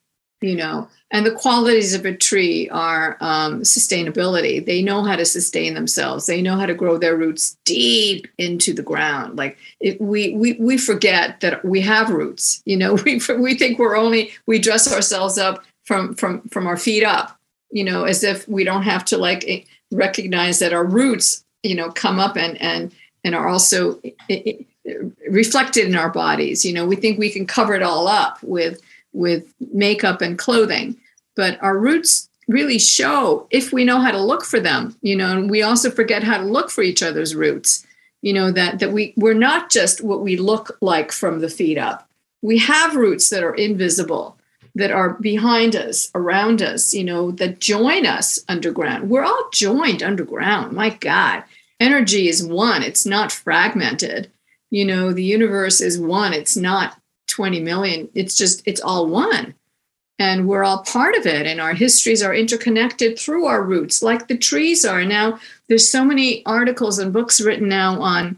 [0.45, 4.65] you know and the qualities of a tree are um, sustainability.
[4.65, 6.27] They know how to sustain themselves.
[6.27, 9.39] They know how to grow their roots deep into the ground.
[9.39, 13.79] Like it, we, we we forget that we have roots you know we we think
[13.79, 17.39] we're only we dress ourselves up from from from our feet up
[17.71, 19.61] you know as if we don't have to like eh,
[19.93, 24.53] recognize that our roots you know come up and and and are also eh, eh,
[25.31, 26.65] reflected in our bodies.
[26.65, 28.81] You know we think we can cover it all up with
[29.14, 30.96] with makeup and clothing.
[31.37, 35.33] But our roots really show if we know how to look for them you know
[35.33, 37.87] and we also forget how to look for each other's roots
[38.25, 41.77] you know that that we we're not just what we look like from the feet
[41.77, 42.08] up.
[42.40, 44.38] We have roots that are invisible
[44.75, 49.10] that are behind us around us you know that join us underground.
[49.10, 50.73] We're all joined underground.
[50.73, 51.44] My god.
[51.81, 52.83] Energy is one.
[52.83, 54.31] It's not fragmented.
[54.71, 56.33] You know the universe is one.
[56.33, 56.98] It's not
[57.29, 59.54] 20 million it's just it's all one
[60.18, 64.29] and we're all part of it and our histories are interconnected through our roots like
[64.29, 68.37] the trees are now there's so many articles and books written now on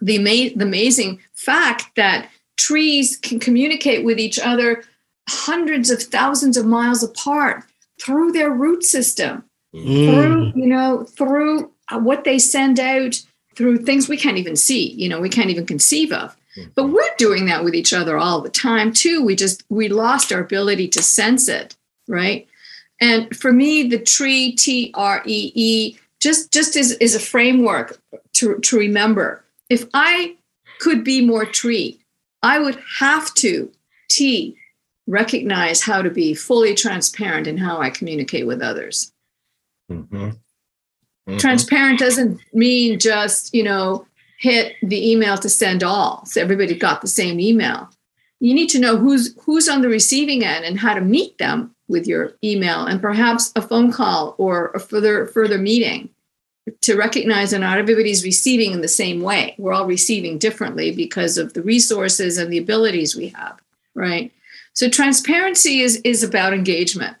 [0.00, 4.82] the, ama- the amazing fact that trees can communicate with each other
[5.28, 7.64] hundreds of thousands of miles apart
[8.00, 9.42] through their root system,
[9.74, 10.14] Mm.
[10.14, 13.20] through, you know, through uh, what they send out,
[13.56, 16.34] through things we can't even see, you know, we can't even conceive of.
[16.74, 19.22] But we're doing that with each other all the time too.
[19.22, 21.76] We just we lost our ability to sense it,
[22.08, 22.46] right?
[23.00, 28.00] And for me, the tree T R E E just just is, is a framework
[28.34, 29.44] to, to remember.
[29.68, 30.36] If I
[30.78, 31.98] could be more tree,
[32.42, 33.70] I would have to
[34.08, 34.56] T
[35.06, 39.12] recognize how to be fully transparent in how I communicate with others.
[39.90, 40.36] Mhm.
[41.28, 41.38] Mhm.
[41.38, 44.06] Transparent doesn't mean just, you know,
[44.38, 46.24] hit the email to send all.
[46.26, 47.90] So everybody got the same email.
[48.40, 51.74] You need to know who's who's on the receiving end and how to meet them
[51.88, 56.10] with your email and perhaps a phone call or a further further meeting
[56.82, 59.54] to recognize that not everybody's receiving in the same way.
[59.56, 63.60] We're all receiving differently because of the resources and the abilities we have,
[63.94, 64.32] right?
[64.74, 67.16] So transparency is is about engagement,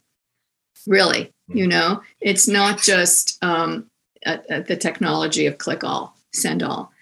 [0.86, 1.32] really.
[1.48, 3.88] You know, it's not just um,
[4.26, 6.92] uh, uh, the technology of click all, send all.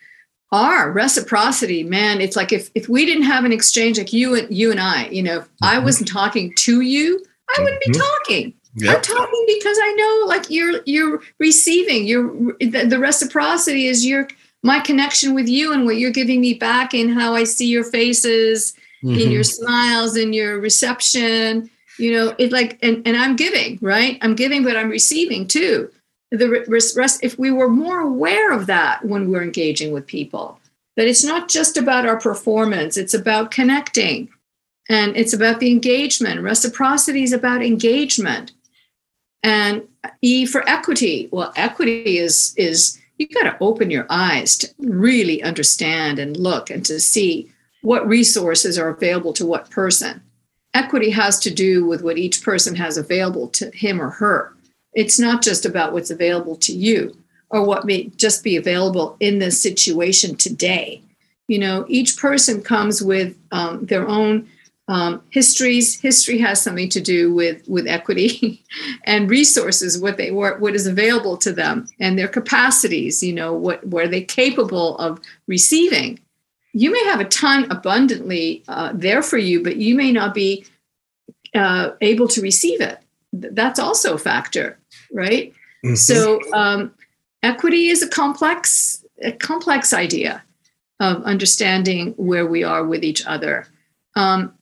[0.53, 4.55] Our reciprocity, man, it's like if if we didn't have an exchange like you and
[4.55, 5.84] you and I, you know, if I Mhm.
[5.84, 7.24] wasn't talking to you,
[7.57, 7.99] I wouldn't be Mhm.
[7.99, 8.55] talking.
[8.88, 12.07] I'm talking because I know like you're you're receiving.
[12.07, 14.28] You're the, the reciprocity is your
[14.62, 17.84] my connection with you and what you're giving me back in how I see your
[17.84, 19.32] faces, in Mhm.
[19.32, 21.68] your smiles, in your reception.
[21.99, 24.18] You know, it like and and I'm giving, right?
[24.22, 25.90] I'm giving, but I'm receiving too.
[26.39, 26.64] The
[26.97, 30.59] rest, if we were more aware of that when we're engaging with people,
[30.97, 34.28] that it's not just about our performance, it's about connecting
[34.89, 36.41] and it's about the engagement.
[36.41, 38.53] Reciprocity is about engagement.
[39.43, 39.87] And
[40.22, 41.28] E for equity.
[41.30, 46.70] Well, equity is is you got to open your eyes to really understand and look
[46.70, 50.22] and to see what resources are available to what person.
[50.72, 54.55] Equity has to do with what each person has available to him or her.
[54.95, 57.16] It's not just about what's available to you
[57.51, 61.03] or what may just be available in this situation today.
[61.49, 64.49] You know, each person comes with um, their own
[64.88, 66.01] um, histories.
[66.01, 68.64] History has something to do with with equity
[69.05, 73.22] and resources, what they what, what is available to them, and their capacities.
[73.22, 76.20] You know, what are they capable of receiving?
[76.72, 80.66] You may have a ton abundantly uh, there for you, but you may not be
[81.55, 82.99] uh, able to receive it.
[83.32, 84.78] That's also a factor,
[85.15, 85.55] right?
[85.85, 85.97] Mhm.
[85.97, 86.93] So um,
[87.43, 90.43] equity is a complex, a complex idea
[91.01, 93.67] of understanding where we are with each other.
[94.17, 94.53] Um,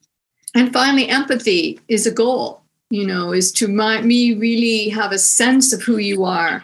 [0.54, 2.60] and finally, empathy is a goal.
[2.90, 6.62] You know, is to my, me really have a sense of who you are,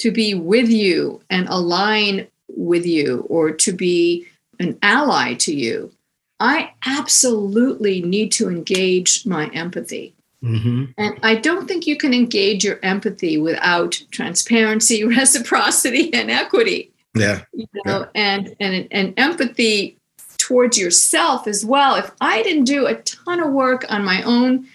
[0.00, 4.26] to be with you and align with you, or to be
[4.58, 5.92] an ally to you.
[6.40, 10.14] I absolutely need to engage my empathy.
[10.42, 10.94] Mhm.
[10.96, 16.90] And I don't think you can engage your empathy without transparency, reciprocity, and equity.
[17.14, 17.42] Yeah.
[17.52, 19.96] You know, and and and empathy
[20.38, 21.96] towards yourself as well.
[21.96, 24.66] If I didn't do a ton of work on my own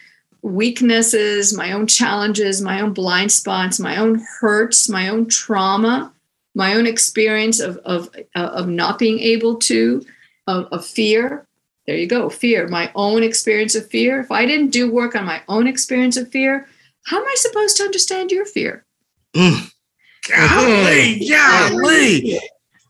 [0.41, 6.13] weaknesses, my own challenges, my own blind spots, my own hurts, my own trauma,
[6.53, 10.05] my own experience of of of not being able to,
[10.45, 11.45] of, of fear.
[11.87, 12.67] There you go, fear.
[12.67, 14.19] My own experience of fear.
[14.19, 16.67] If I didn't do work on my own experience of fear,
[17.05, 18.85] how am I supposed to understand your fear?
[19.35, 19.69] Mm.
[20.27, 21.29] Golly, Mhm.
[21.29, 22.39] golly.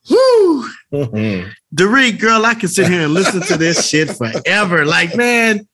[0.09, 0.69] Woo.
[0.93, 1.51] Mhm.
[1.75, 4.85] Dorit, girl, I can sit here and listen to this shit forever.
[4.85, 5.67] Like, man,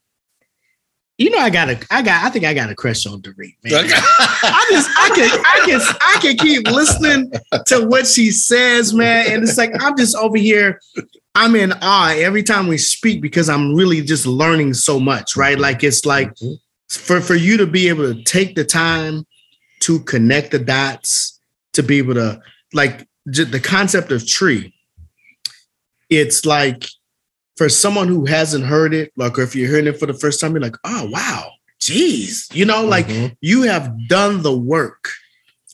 [1.19, 3.55] you know, I got a, I got, I think I got a crush on Dorit,
[3.63, 3.73] man.
[3.85, 7.31] I just, I can, I can, I can keep listening
[7.67, 9.27] to what she says, man.
[9.31, 10.79] And it's like I'm just over here.
[11.35, 15.57] I'm in awe every time we speak because I'm really just learning so much, right?
[15.57, 16.59] Like it's like Mhm.
[16.89, 19.25] for for you to be able to take the time
[19.81, 21.39] to connect the dots,
[21.73, 22.39] to be able to
[22.73, 24.73] like j- the concept of tree.
[26.09, 26.85] It's like
[27.55, 30.39] for someone who hasn't heard it, like or if you're hearing it for the first
[30.41, 33.37] time, you're like, oh wow, geez, you know, like Mhm.
[33.39, 35.09] you have done the work.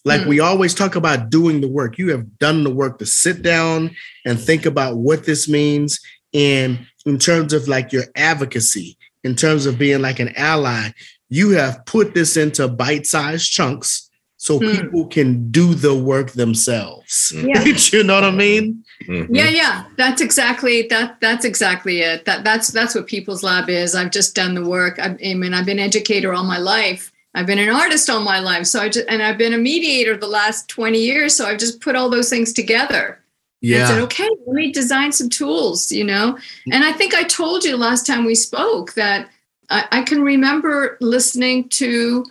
[0.08, 0.28] Like Mm.
[0.28, 1.97] we always talk about doing the work.
[1.97, 3.91] You have done the work to sit down
[4.26, 5.99] and think about what this means.
[6.34, 10.89] And in terms of like your advocacy, in terms of being like an ally,
[11.30, 14.82] you have put this into bite-sized chunks so Mm.
[14.82, 17.34] people can do the work themselves.
[17.36, 17.64] Yeah.
[17.93, 18.84] you know what I mean?
[19.08, 19.28] Mhm.
[19.32, 21.18] Yeah, yeah, that's exactly that.
[21.22, 22.24] That's exactly it.
[22.26, 23.93] That that's that's what People's Lab is.
[23.95, 24.99] I've just done the work.
[24.99, 27.12] I, I mean, I've been an educator all my life.
[27.38, 28.65] I've been an artist all my life.
[28.65, 31.35] So I just and I've been a mediator the last twenty years.
[31.35, 33.19] So I've just put all those things together.
[33.61, 33.79] Yeah.
[33.79, 36.38] And said, okay, let me design some tools, you know?
[36.71, 39.29] And I think I told you last time we spoke that
[39.69, 42.25] I, I can remember listening to,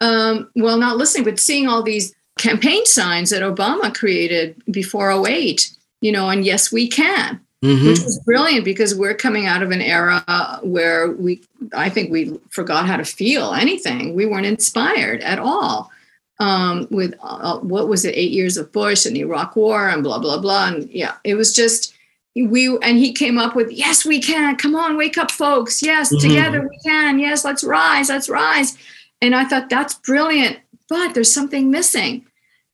[0.00, 5.68] um, well, not listening, but seeing all these campaign signs that Obama created before 08,
[6.00, 7.40] you know, and yes, we can.
[7.64, 7.88] Mhm.
[7.88, 10.22] Which was brilliant because we're coming out of an era
[10.62, 11.40] where we,
[11.74, 14.14] I think we forgot how to feel anything.
[14.14, 15.90] We weren't inspired at all
[16.38, 20.04] um, with uh, what was it, eight years of Bush and the Iraq War and
[20.04, 20.68] blah blah blah.
[20.68, 21.94] And yeah, it was just
[22.36, 22.68] we.
[22.82, 24.54] And he came up with, "Yes, we can.
[24.54, 25.82] Come on, wake up, folks.
[25.82, 26.20] Yes, Mhm.
[26.20, 27.18] together we can.
[27.18, 28.08] Yes, let's rise.
[28.08, 28.78] Let's rise."
[29.20, 32.24] And I thought that's brilliant, but there's something missing.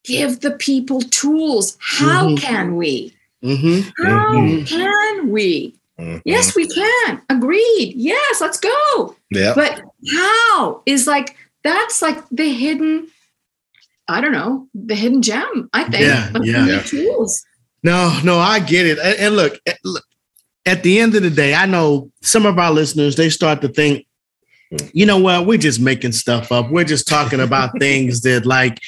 [0.05, 1.79] Give the people tools.
[1.81, 2.37] How Mhm.
[2.39, 3.15] can we?
[3.45, 3.93] Mhm.
[4.03, 4.67] How Mhm.
[4.67, 5.75] can we?
[6.01, 6.23] Mhm.
[6.25, 7.21] Yes, we can.
[7.29, 7.95] Agreed.
[7.97, 9.17] Yes, let's go.
[9.31, 9.53] Yeah.
[9.55, 9.81] But
[10.13, 13.09] how is like that's like the hidden,
[14.09, 16.03] I don't know, the hidden gem, I think.
[16.03, 16.65] Yeah, yeah.
[16.65, 16.83] the Yeah.
[16.83, 17.45] tools.
[17.83, 18.99] No, no, I get it.
[18.99, 20.05] And, and look, at- look,
[20.67, 23.69] at the end of the day, I know some of our listeners, they start to
[23.69, 24.07] think,
[24.93, 26.71] you know what, we're just making stuff up.
[26.71, 28.79] We're just talking about things that like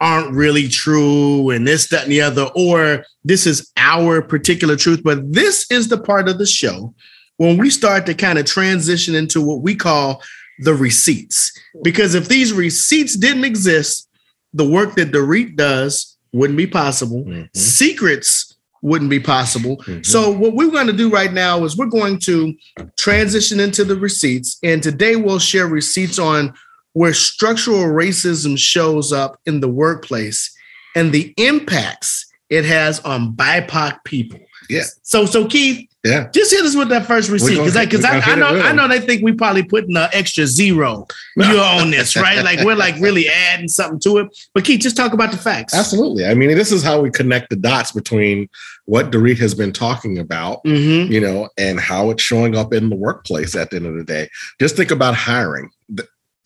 [0.00, 5.02] aren't really true and this, that, and the other, or this is our particular truth.
[5.04, 6.94] But this is the part of the show
[7.36, 10.22] when we start to kind of transition into what we call
[10.60, 11.52] the receipts.
[11.82, 14.08] Because if these receipts didn't exist,
[14.52, 17.24] the work that Dorit does wouldn't be possible.
[17.24, 17.48] Mhm.
[17.54, 19.76] Secrets wouldn't be possible.
[19.86, 20.04] Mhm.
[20.04, 22.54] So what we're going to do right now is we're going to
[22.98, 26.52] transition into the receipts, and today we'll share receipts on
[27.00, 30.54] where structural racism shows up in the workplace
[30.94, 34.38] and the impacts it has on BIPOC people.
[34.68, 34.82] Yeah.
[35.02, 36.28] So, so Keith, Yeah.
[36.34, 38.86] just hit us with that first receipt because I, because I, I know I know
[38.86, 41.06] they think we probably putting an extra zero
[41.38, 42.44] you on this, right?
[42.44, 44.28] Like we're like really adding something to it.
[44.54, 45.72] But Keith, just talk about the facts.
[45.74, 46.26] Absolutely.
[46.26, 48.48] I mean, this is how we connect the dots between
[48.84, 51.10] what Dorit has been talking about, Mm-hmm.
[51.10, 54.04] you know, and how it's showing up in the workplace at the end of the
[54.04, 54.28] day.
[54.60, 55.70] Just think about hiring.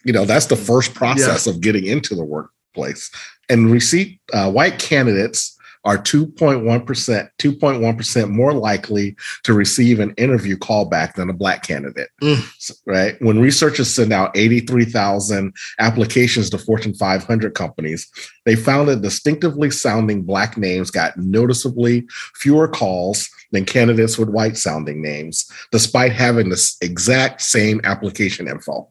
[0.05, 3.11] You know, that's the first process of getting into the workplace.
[3.48, 11.14] And receipt uh, white candidates are 2.1%, 2.1% more likely to receive an interview callback
[11.14, 12.09] than a black candidate.
[12.22, 12.76] Mm.
[12.86, 13.16] Right.
[13.20, 18.11] When researchers send out 83,000 applications to Fortune 500 companies,
[18.46, 24.57] they found that distinctively sounding black names got noticeably fewer calls than candidates with white
[24.57, 28.88] sounding names, despite having the exact same application info.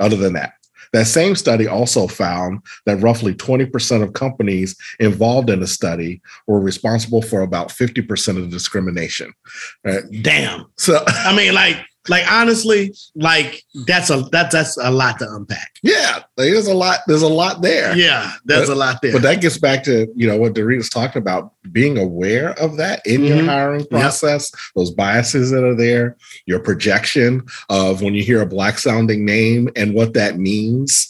[0.00, 0.54] Other than that,
[0.92, 6.60] that same study also found that roughly 20% of companies involved in the study were
[6.60, 9.32] responsible for about 50% of the discrimination.
[9.82, 10.04] Right?
[10.22, 10.66] Damn.
[10.76, 11.76] So, I mean, like,
[12.08, 15.70] like honestly, like that's a that that's a lot to unpack.
[15.82, 17.00] yeah, there's a lot.
[17.06, 17.96] There's a lot there.
[17.96, 19.12] Yeah, there's a lot there.
[19.12, 23.00] But that gets back to you know what Dorita's talking about being aware of that
[23.06, 23.46] in your Mhm.
[23.46, 28.78] hiring process, those biases that are there, your projection of when you hear a black
[28.78, 31.08] sounding name and what that means.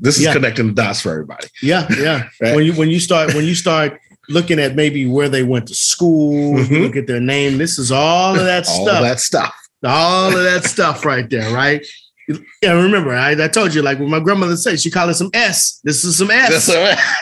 [0.00, 0.32] This is Yeah.
[0.32, 1.46] connecting the dots for everybody.
[1.62, 2.24] yeah, yeah.
[2.40, 2.56] Right.
[2.56, 5.74] When you when you start when you start looking at maybe where they went to
[5.74, 6.82] school, Mhm.
[6.82, 7.58] look at their name.
[7.58, 8.78] This is all of that stuff.
[8.80, 9.02] All stuff.
[9.02, 9.54] that stuff.
[9.84, 11.84] All of that stuff right there, right?
[12.62, 15.28] Yeah, remember, I, I told you, like what my grandmother said, she called it some
[15.34, 15.80] S.
[15.84, 16.66] This is some S.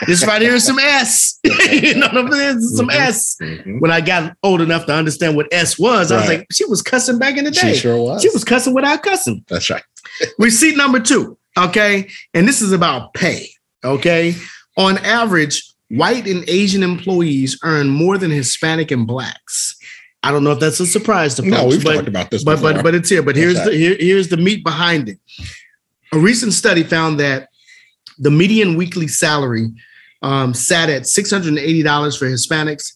[0.07, 1.39] this right here is some S.
[1.43, 2.55] you know what I'm saying?
[2.55, 2.95] This is some Mhm.
[2.95, 3.35] S.
[3.41, 3.81] Mhm.
[3.81, 6.81] When I got old enough to understand what S was, I was like, she was
[6.81, 7.73] cussing back in the day.
[7.73, 8.21] She sure was.
[8.21, 9.43] She was cussing without cussing.
[9.49, 9.83] That's right.
[10.39, 12.07] Receipt number two, okay?
[12.33, 13.49] And this is about pay,
[13.83, 14.35] okay?
[14.77, 19.75] On average, white and Asian employees earn more than Hispanic and blacks.
[20.23, 22.43] I don't know if that's a surprise to folks, No, we've but, talked about this
[22.43, 22.73] but before.
[22.73, 23.21] but but it's here.
[23.21, 23.69] But here's Okay.
[23.71, 25.19] the here, here's the meat behind it.
[26.13, 27.49] A recent study found that
[28.19, 29.69] the median weekly salary
[30.21, 32.93] um, sat at six hundred and eighty dollars for Hispanics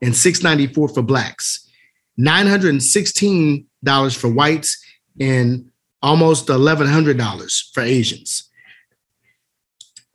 [0.00, 1.68] and six ninety four for blacks,
[2.16, 4.82] nine hundred and sixteen dollars for whites,
[5.20, 5.70] and
[6.02, 8.44] almost eleven hundred dollars for Asians.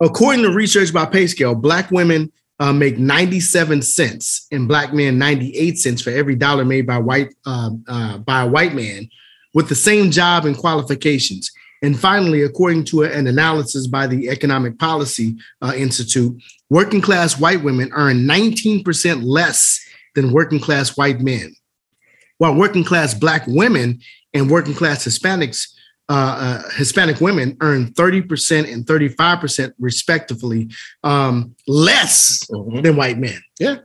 [0.00, 5.78] According to research by PayScale, black women uh, make 97 cents and black men 98
[5.78, 9.08] cents for every dollar made by white uh, uh, by a white man
[9.54, 11.50] with the same job and qualifications.
[11.82, 17.62] And finally, according to an analysis by the Economic Policy uh, Institute, working class white
[17.62, 19.78] women earn 19% less
[20.14, 21.54] than working class white men,
[22.38, 24.00] while working class black women
[24.32, 25.75] and working class Hispanics
[26.08, 30.68] uh, uh, Hispanic women earn 30% and 35% respectively
[31.02, 32.82] um, less Mhm.
[32.82, 33.40] than white men.
[33.58, 33.78] Yeah.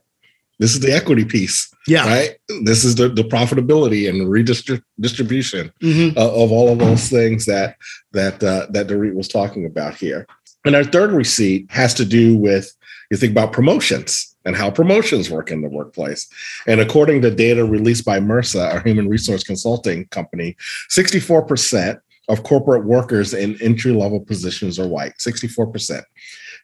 [0.60, 2.06] This is the equity piece, Yeah.
[2.08, 2.36] right?
[2.64, 6.10] This is the, the profitability and the redistribution Mhm.
[6.12, 7.76] of, of all of those things that
[8.14, 10.28] that uh, that Dorit was talking about here.
[10.64, 12.72] And our third receipt has to do with
[13.10, 16.28] you think about promotions, and how promotions work in the workplace.
[16.68, 20.56] And according to data released by Mercer, our human resource consulting company,
[20.90, 22.00] 64%
[22.32, 26.02] of corporate workers in entry level positions are white, 64%.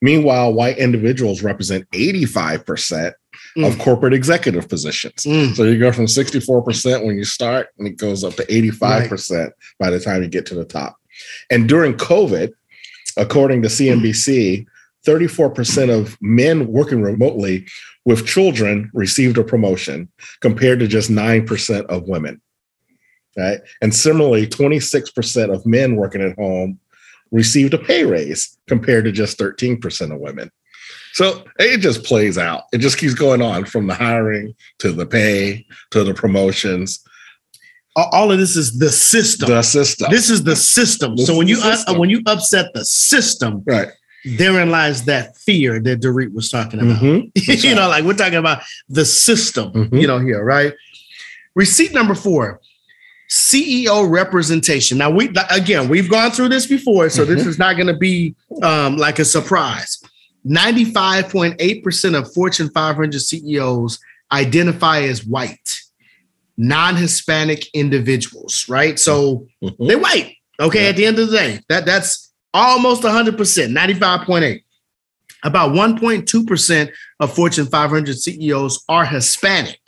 [0.02, 3.12] Meanwhile, white individuals represent 85%
[3.58, 3.68] mm.
[3.68, 5.24] of corporate executive positions.
[5.24, 5.56] Mm.
[5.56, 9.52] So you go from 64% when you start, and it goes up to 85% right.
[9.80, 10.96] by the time you get to the top.
[11.50, 12.54] And during COVID,
[13.18, 14.66] according to CNBC,
[15.06, 17.66] 34% of men working remotely
[18.06, 20.10] with children received a promotion
[20.40, 22.42] compared to just 9% of women.
[23.38, 23.60] Right.
[23.82, 26.80] And similarly, 26% of men working at home
[27.32, 30.52] received a pay raise compared to just 13% of women.
[31.14, 32.64] So it just plays out.
[32.72, 37.04] It just keeps going on from the hiring to the pay to the promotions.
[37.96, 39.50] All of this is the system.
[39.50, 40.12] The system.
[40.12, 41.16] This is the system.
[41.16, 43.90] This so when you uh, when you upset the system, right?
[44.26, 47.02] Therein lies that fear that Dorit was talking about.
[47.02, 47.30] Mm-hmm.
[47.36, 47.76] you right.
[47.76, 49.72] know, like we're talking about the system.
[49.72, 49.96] Mm-hmm.
[49.96, 50.74] You know, here, right?
[51.56, 52.62] Receipt number four.
[53.30, 54.98] CEO representation.
[54.98, 57.34] Now we again we've gone through this before, so mm-hmm.
[57.34, 60.02] this is not going to be um, like a surprise.
[60.46, 64.00] 95.8% of Fortune 500 CEOs
[64.32, 65.82] identify as white,
[66.56, 68.98] non-Hispanic individuals, right?
[68.98, 69.88] So mm-hmm.
[69.88, 70.36] they're white.
[70.60, 70.90] Okay, yeah.
[70.90, 74.64] at the end of the day, that that's almost 100%, 95.8.
[75.44, 79.80] About 1.2% of Fortune 500 CEOs are Hispanic.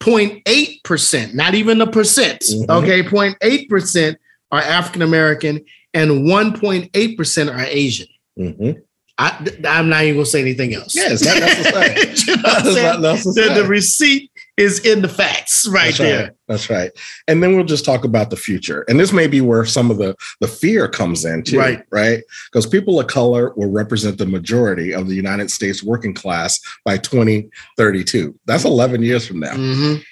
[0.00, 2.70] 0.8%, not even a percent, mm-hmm.
[2.70, 4.16] okay, 0.8%
[4.50, 8.06] are African American and 1.8% are Asian.
[8.38, 8.80] Mm-hmm.
[9.18, 10.94] I, am not even gonna say anything else.
[10.94, 11.40] Yes, that,
[11.74, 16.22] that's you know that's the, the, receipt is in the facts right that's there.
[16.24, 16.32] Right.
[16.48, 16.90] That's right.
[17.28, 18.84] And then we'll just talk about the future.
[18.88, 21.82] And this may be where some of the the fear comes in too, right?
[21.90, 22.22] Right?
[22.50, 26.98] Because people of color will represent the majority of the United States working class by
[26.98, 28.38] 2032.
[28.46, 29.54] That's 11 years from now.
[29.54, 30.02] Mm-hmm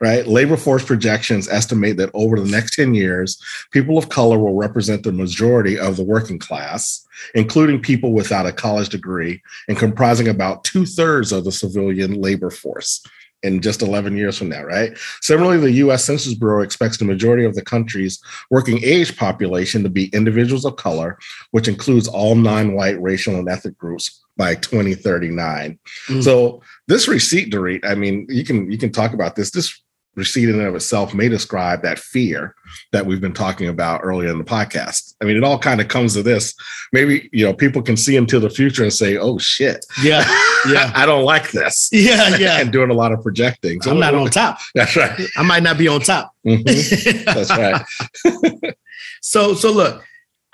[0.00, 0.26] right?
[0.26, 5.02] Labor force projections estimate that over the next 10 years, people of color will represent
[5.02, 10.62] the majority of the working class, including people without a college degree, and comprising about
[10.62, 13.02] two thirds of the civilian labor force
[13.44, 14.96] in just 11 years from now, right?
[15.20, 18.20] Similarly, the US Census Bureau expects the majority of the country's
[18.50, 21.18] working age population to be individuals of color,
[21.52, 25.78] which includes all non white racial and ethnic groups by 2039.
[26.08, 26.24] Mm.
[26.24, 29.50] So this receipt, Dorit, I mean, you can you can talk about this.
[29.50, 29.83] This
[30.16, 32.54] receipt in and of itself may describe that fear
[32.92, 35.14] that we've been talking about earlier in the podcast.
[35.20, 36.54] I mean, it all kind of comes to this.
[36.92, 39.84] Maybe, you know, people can see into the future and say, oh shit.
[40.02, 40.24] Yeah.
[40.68, 40.92] Yeah.
[40.96, 41.88] I don't like this.
[41.92, 42.36] Yeah.
[42.36, 42.60] Yeah.
[42.60, 43.82] and doing a lot of projecting.
[43.82, 44.58] So I'm not on top.
[44.74, 45.18] That's right.
[45.36, 46.32] I might not be on top.
[46.46, 47.24] Mm-hmm.
[47.24, 48.74] That's right.
[49.20, 50.04] so, so look,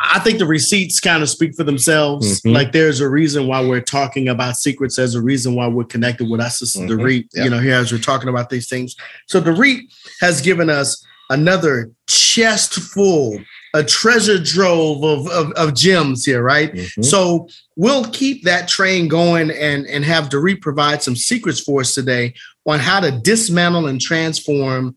[0.03, 2.41] I think the receipts kind of speak for themselves.
[2.41, 2.55] Mm-hmm.
[2.55, 4.97] Like there's a reason why we're talking about secrets.
[4.97, 6.61] There's a reason why we're connected with us.
[6.61, 6.91] This mm-hmm.
[6.91, 7.45] Dorit, yep.
[7.45, 8.97] you know, here as we're talking about these things.
[9.27, 13.39] So Dorit has given us another chest full,
[13.75, 16.73] a treasure trove of, of, of gems here, right?
[16.73, 17.03] Mm-hmm.
[17.03, 21.95] So we'll keep that train going and, and have Dorit provide some secrets for us
[21.95, 22.35] today
[22.67, 24.97] on how to dismantle and transform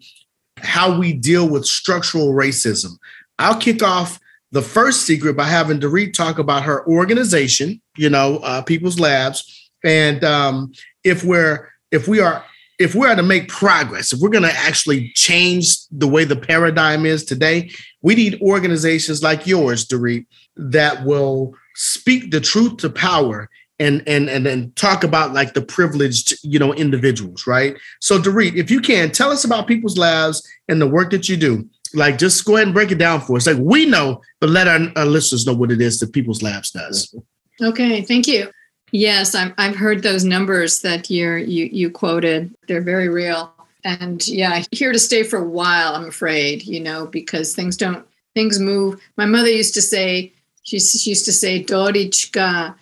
[0.58, 2.98] how we deal with structural racism.
[3.38, 4.20] I'll kick off
[4.54, 9.72] the first secret by having Dorit talk about her organization, you know, uh, People's Labs,
[9.84, 10.72] and um,
[11.04, 12.46] if we're if we are
[12.78, 16.36] if we are to make progress, if we're going to actually change the way the
[16.36, 17.72] paradigm is today,
[18.04, 23.50] we need organizations like yours, Dorit, that will speak the truth to power
[23.80, 27.76] and and and then talk about like the privileged you know individuals right?
[28.02, 31.38] So Dorit if you can tell us about people's labs and the work that you
[31.38, 33.48] do like just go ahead and break it down for us.
[33.48, 36.72] Like we know, but let our, our listeners know what it is that People's Labs
[36.72, 37.16] does.
[37.62, 38.50] Okay, thank you.
[38.92, 42.54] Yes, i have heard those numbers that you you you quoted.
[42.68, 43.52] They're very real,
[43.84, 45.96] and yeah, here to stay for a while.
[45.96, 49.02] I'm afraid, you know, because things don't things move.
[49.18, 50.32] My mother used to say
[50.62, 52.76] she, she used to say Dorichka,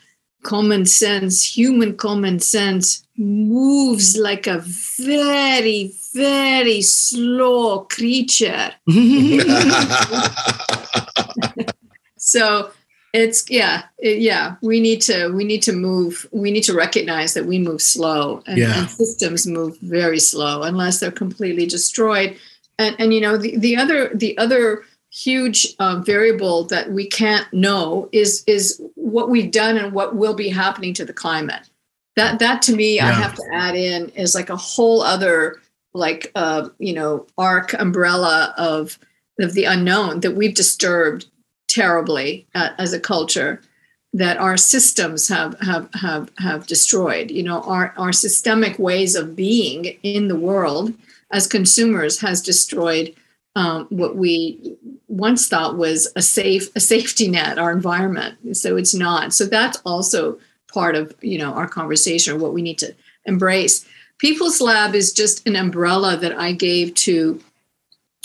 [0.44, 4.60] common sense, human common sense moves like a
[5.00, 8.72] very very slow creature.
[12.18, 12.72] so
[13.14, 17.34] it's yeah it, yeah we need to we need to move we need to recognize
[17.34, 18.80] that we move slow and, yeah.
[18.80, 22.38] and systems move very slow unless they're completely destroyed
[22.80, 27.52] and and you know the, the other the other huge uh, variable that we can't
[27.52, 31.70] know is is what we've done and what will be happening to the climate
[32.16, 33.08] that that to me yeah.
[33.08, 35.60] i have to add in is like a whole other
[35.94, 38.98] like uh, you know arc umbrella of
[39.40, 41.26] of the unknown that we've disturbed
[41.68, 43.62] terribly uh, as a culture
[44.14, 47.32] that our systems have have have have destroyed.
[47.32, 50.94] You know, our our systemic ways of being in the world
[51.32, 53.16] as consumers has destroyed
[53.56, 54.78] um, what we
[55.08, 58.58] once thought was a safe a safety net, our environment.
[58.58, 59.34] So it's not.
[59.34, 60.38] So that's also
[60.74, 62.94] part of you know our conversation, what we need to
[63.26, 63.86] embrace.
[64.22, 67.42] People's Lab is just an umbrella that I gave to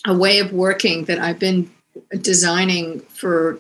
[0.07, 1.71] a way of working that I've been
[2.21, 3.59] designing for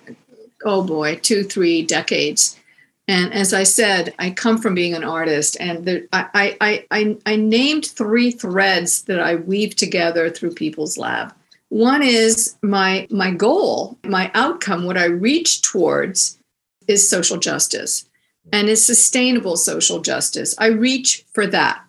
[0.62, 2.60] oh boy, two, three decades.
[3.08, 7.16] And as I said, I come from being an artist, and there, I, I, I,
[7.24, 11.32] I named three threads that I weave together through People's Lab.
[11.70, 16.38] One is my my goal, my outcome, what I reach towards
[16.86, 18.04] is social justice
[18.52, 20.54] and is sustainable social justice.
[20.58, 21.85] I reach for that.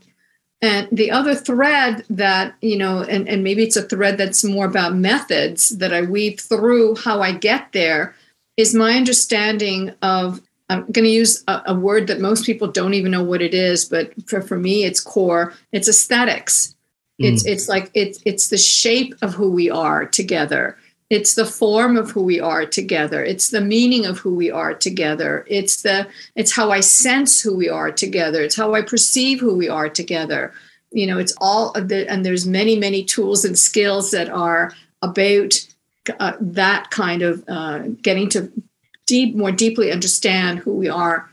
[0.61, 4.65] And the other thread that, you know, and, and maybe it's a thread that's more
[4.65, 8.15] about methods that I weave through how I get there
[8.57, 12.93] is my understanding of I'm going to use a, a, word that most people don't
[12.93, 15.53] even know what it is, but for, for me, it's core.
[15.71, 16.75] It's aesthetics.
[17.21, 17.33] Mm.
[17.33, 20.77] It's it's like it's it's the shape of who we are together.
[21.09, 23.23] It's the form of who we are together.
[23.23, 25.45] It's the meaning of who we are together.
[25.47, 28.41] It's the it's how I sense who we are together.
[28.41, 30.53] It's how I perceive who we are together.
[30.91, 34.73] You know, it's all of the and there's many many tools and skills that are
[35.01, 35.53] about
[36.19, 38.51] uh, that kind of uh, getting to
[39.05, 41.29] deep, more deeply understand who we are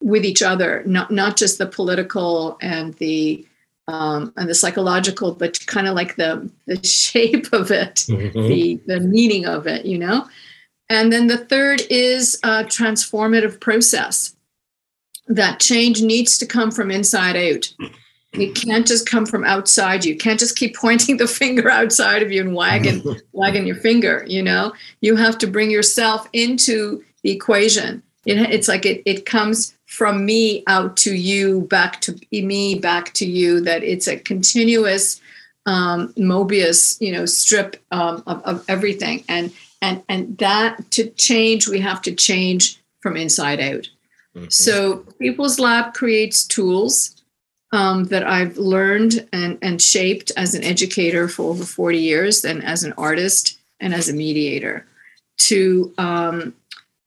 [0.00, 3.46] with each other, not not just the political and the
[3.90, 8.48] um, and the psychological, but kind of like the the shape of it, mm-hmm.
[8.48, 10.28] the the meaning of it, you know.
[10.88, 14.34] And then the third is a transformative process.
[15.28, 17.72] That change needs to come from inside out.
[18.32, 20.16] It can't just come from outside you.
[20.16, 24.24] Can't just keep pointing the finger outside of you and wagging wagging your finger.
[24.26, 28.02] You know, you have to bring yourself into the equation.
[28.26, 33.12] It, it's like it it comes from me out to you, back to me, back
[33.14, 33.60] to you.
[33.60, 35.20] That it's a continuous
[35.66, 41.68] um, Mobius, you know, strip um, of, of everything, and and and that to change,
[41.68, 43.90] we have to change from inside out.
[44.36, 44.46] Mm-hmm.
[44.48, 47.20] So, People's Lab creates tools
[47.72, 52.64] um, that I've learned and, and shaped as an educator for over 40 years and
[52.64, 54.86] as an artist and as a mediator
[55.38, 56.54] to um,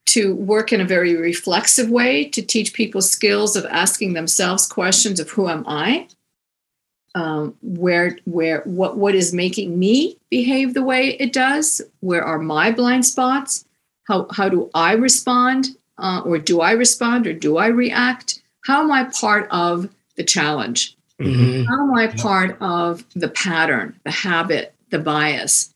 [0.06, 5.20] to work in a very reflexive way to teach people skills of asking themselves questions
[5.20, 6.08] of who am I
[7.16, 12.40] um, where where what what is making me behave the way it does where are
[12.40, 13.66] my blind spots
[14.06, 18.82] how how do I respond uh, or do I respond or do I react how
[18.82, 20.96] am I part of the challenge?
[21.22, 21.64] Mm-hmm.
[21.64, 25.74] How am I part of the pattern, the habit, the bias?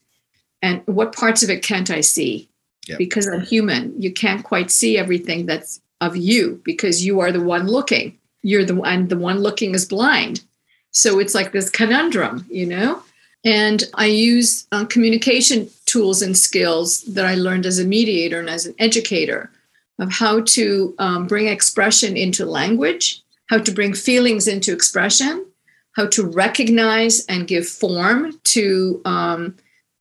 [0.61, 2.49] And what parts of it can't I see?
[2.87, 2.97] Yep.
[2.97, 3.99] Because I'm human.
[4.01, 8.17] You can't quite see everything that's of you because you are the one looking.
[8.43, 10.43] You're the one, the one looking is blind.
[10.91, 13.03] So it's like this conundrum, you know?
[13.43, 18.49] And I use uh, communication tools and skills that I learned as a mediator and
[18.49, 19.51] as an educator
[19.99, 25.45] of how to um, bring expression into language how to bring feelings into expression,
[25.93, 29.55] how to recognize and give form to um,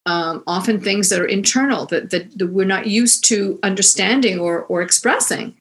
[0.06, 4.62] um, often things that are internal that, that, that, we're not used to understanding or,
[4.66, 5.56] or expressing,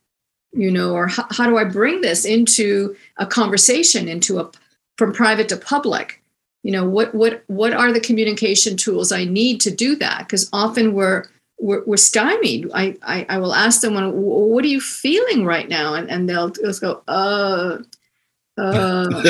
[0.53, 4.49] you know, or how, how do I bring this into a conversation, into a
[4.97, 6.21] from private to public?
[6.63, 10.19] You know, what what what are the communication tools I need to do that?
[10.19, 11.25] Because often we're
[11.59, 12.69] we're, we're stymied.
[12.73, 16.49] I, I, I will ask someone, "What are you feeling right now?" And and they'll
[16.49, 17.79] just go, "Uh."
[18.57, 19.07] Uh,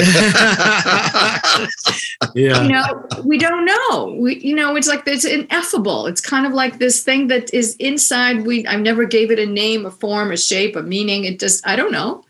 [2.35, 2.61] yeah.
[2.61, 4.15] You know, we don't know.
[4.19, 6.05] We, you know, it's like it's ineffable.
[6.05, 8.45] It's kind of like this thing that is inside.
[8.45, 11.23] We, I never gave it a name, a form, a shape, a meaning.
[11.23, 12.23] It just, I don't know.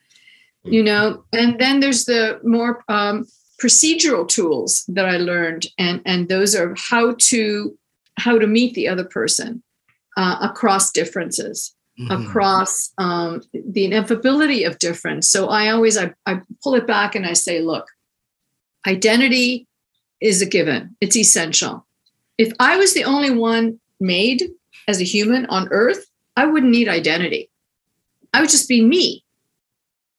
[0.63, 3.27] You know, and then there's the more um,
[3.61, 7.77] procedural tools that I learned, and and those are how to
[8.17, 9.61] how to meet the other person
[10.17, 12.11] uh, across differences, mm-hmm.
[12.11, 15.29] across um, the inevitability of difference.
[15.29, 17.87] So I always I, I pull it back and I say, look,
[18.87, 19.67] identity
[20.21, 20.95] is a given.
[21.01, 21.85] It's essential.
[22.37, 24.43] If I was the only one made
[24.87, 27.49] as a human on Earth, I wouldn't need identity.
[28.33, 29.23] I would just be me.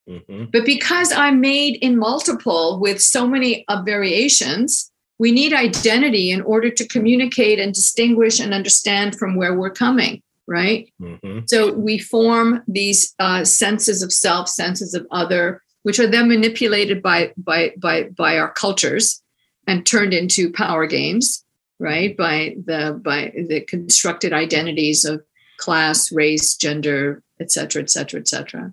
[0.08, 0.46] Mm-hmm.
[0.52, 6.42] But because I'm made in multiple with so many uh, variations, we need identity in
[6.42, 11.40] order to communicate and distinguish and understand from where we're coming right mm-hmm.
[11.46, 17.02] so we form these uh, senses of self senses of other which are then manipulated
[17.02, 19.22] by by by by our cultures
[19.66, 21.44] and turned into power games
[21.78, 25.22] right by the by the constructed identities of
[25.58, 28.72] class race gender et cetera, et cetera, et cetera.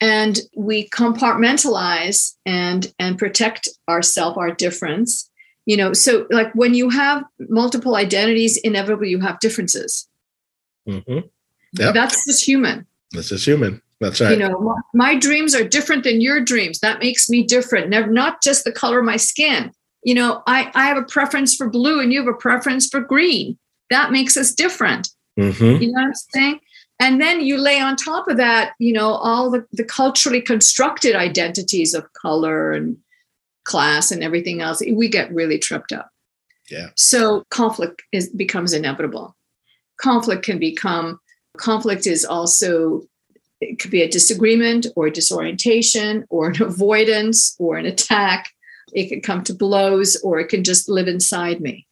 [0.00, 5.30] And we compartmentalize and and protect ourself, our difference.
[5.66, 10.08] You know, so like when you have multiple identities, inevitably you have differences.
[10.88, 11.26] Mm-hmm.
[11.78, 11.94] Yep.
[11.94, 12.86] That's just human.
[13.12, 13.82] That's just human.
[14.00, 14.32] That's right.
[14.32, 16.80] You know, my, my dreams are different than your dreams.
[16.80, 17.90] That makes me different.
[17.90, 19.72] Never, not just the color of my skin.
[20.02, 23.00] You know, I, I have a preference for blue and you have a preference for
[23.00, 23.58] green.
[23.90, 25.10] That makes us different.
[25.38, 25.82] Mm-hmm.
[25.82, 26.60] You know what I'm saying?
[26.98, 31.16] And then you lay on top of that, you know, all the, the culturally constructed
[31.16, 32.96] identities of color and
[33.64, 34.82] class and everything else.
[34.90, 36.10] We get really tripped up.
[36.70, 36.88] Yeah.
[36.96, 39.34] So conflict is becomes inevitable.
[40.00, 41.20] Conflict can become
[41.56, 43.02] conflict is also
[43.60, 48.50] it could be a disagreement or a disorientation or an avoidance or an attack.
[48.92, 51.86] It could come to blows or it can just live inside me.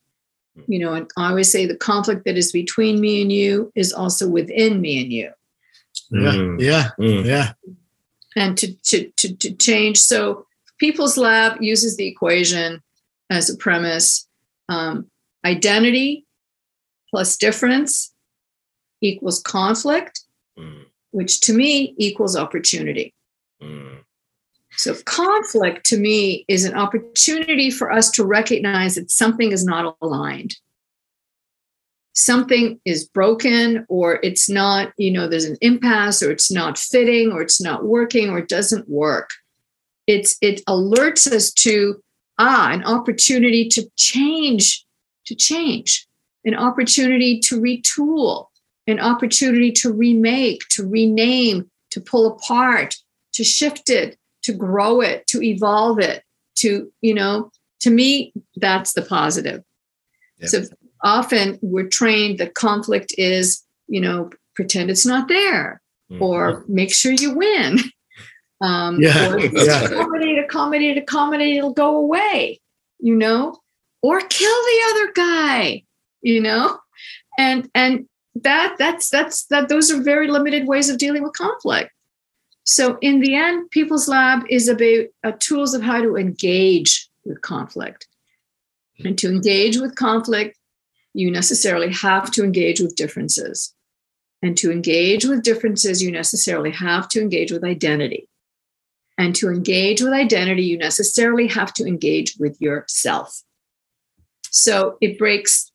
[0.67, 3.93] You know, and I always say the conflict that is between me and you is
[3.93, 5.31] also within me and you.
[6.11, 6.33] Yeah.
[6.33, 6.61] Mm.
[6.61, 6.91] Yeah.
[6.99, 7.25] Mm.
[7.25, 7.53] Yeah.
[8.35, 10.01] And to, to, to, to change.
[10.01, 10.47] So
[10.81, 12.83] People's Lab uses the equation
[13.31, 14.27] as a premise
[14.69, 15.09] um,
[15.45, 16.27] identity
[17.11, 18.13] plus difference
[19.01, 20.21] equals conflict
[20.59, 20.87] Mm.
[21.13, 23.15] which to me equals opportunity.
[23.63, 23.99] Mm.
[24.73, 29.97] So, conflict to me is an opportunity for us to recognize that something is not
[30.03, 30.57] aligned.
[32.13, 37.31] Something is broken, or it's not, you know, there's an impasse, or it's not fitting,
[37.31, 39.31] or it's not working, or it doesn't work.
[40.09, 42.03] It's it alerts us to
[42.39, 44.85] ah, an opportunity to change,
[45.27, 46.08] to change,
[46.49, 48.47] an opportunity to retool,
[48.87, 52.97] an opportunity to remake, to rename, to pull apart,
[53.35, 56.23] to shift it, to grow it, to evolve it,
[56.57, 59.63] to, you know, to me, that's the positive.
[60.39, 60.49] Yeah.
[60.49, 60.63] So
[61.05, 65.81] often we're trained that conflict is, you know, pretend it's not there
[66.11, 66.23] Mm.
[66.23, 67.79] or make sure you win.
[68.61, 69.85] Um, Yeah, or yeah.
[69.85, 72.61] accommodate, accommodate, accommodate, it'll go away,
[72.99, 73.57] you know,
[74.03, 75.85] or kill the other guy,
[76.23, 76.79] you know,
[77.39, 81.91] and and that that's that's that those are very limited ways of dealing with conflict.
[82.65, 87.41] So in the end, People's Lab is about uh, tools of how to engage with
[87.43, 88.07] conflict,
[89.05, 90.59] and to engage with conflict,
[91.15, 93.75] you necessarily have to engage with differences.
[94.41, 98.29] And to engage with differences, you necessarily have to engage with identity.
[99.17, 103.43] And to engage with identity, you necessarily have to engage with yourself.
[104.51, 105.73] So it breaks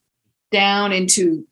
[0.54, 1.46] down into,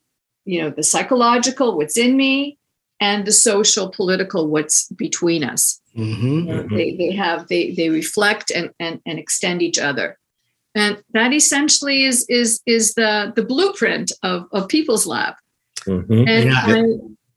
[0.46, 2.58] you know, the psychological, what's in me,
[3.02, 5.82] and the social, political, what's between us.
[5.98, 6.28] Mm-hmm.
[6.28, 10.18] You know, They, they have they they reflect and, and and extend each other,
[10.76, 15.34] and that essentially is is is the the blueprint of of People's Lab.
[15.86, 16.30] Mhm.
[16.30, 16.64] And Yeah.
[16.66, 16.84] I,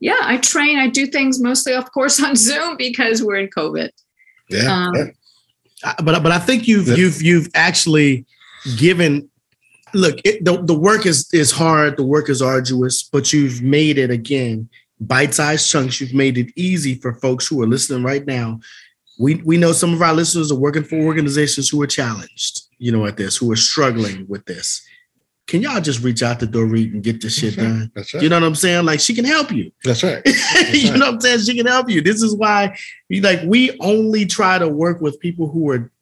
[0.00, 0.78] yeah, I train.
[0.78, 3.90] I do things mostly, of course, on Zoom because we're in COVID.
[4.50, 4.68] Yeah.
[4.72, 5.04] Um, yeah.
[5.84, 6.96] I- but but I think you've Yeah.
[7.00, 8.24] you've you've actually
[8.76, 9.28] given.
[9.94, 11.96] Look, it, the the work is is hard.
[11.96, 14.68] The work is arduous, but you've made it again
[15.00, 16.00] bite-sized chunks.
[16.00, 18.60] You've made it easy for folks who are listening right now.
[19.18, 22.90] We we know some of our listeners are working for organizations who are challenged, you
[22.90, 24.84] know, at this, who are struggling with this.
[25.46, 27.92] Can y'all just reach out to Dorit and get this shit done?
[27.94, 28.22] That's right.
[28.22, 28.86] You know what I'm saying?
[28.86, 29.70] Like she can help you.
[29.84, 30.22] That's right.
[30.72, 31.40] you know what I'm saying?
[31.40, 32.00] She can help you.
[32.00, 32.76] This is why
[33.10, 35.92] we like we only try to work with people who are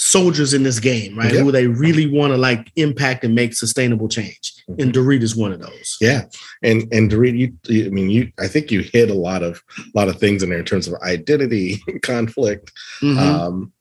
[0.00, 1.32] soldiers in this game, right?
[1.32, 1.42] Yep.
[1.42, 4.54] Who they really want to like impact and make sustainable change.
[4.78, 5.96] And Dorit is one of those.
[6.00, 6.22] Yeah,
[6.62, 7.36] and and Dorit,
[7.68, 10.42] you, I mean, you, I think you hit a lot of a lot of things
[10.42, 12.72] in there in terms of identity, conflict,
[13.02, 13.18] Mhm.
[13.18, 13.72] um,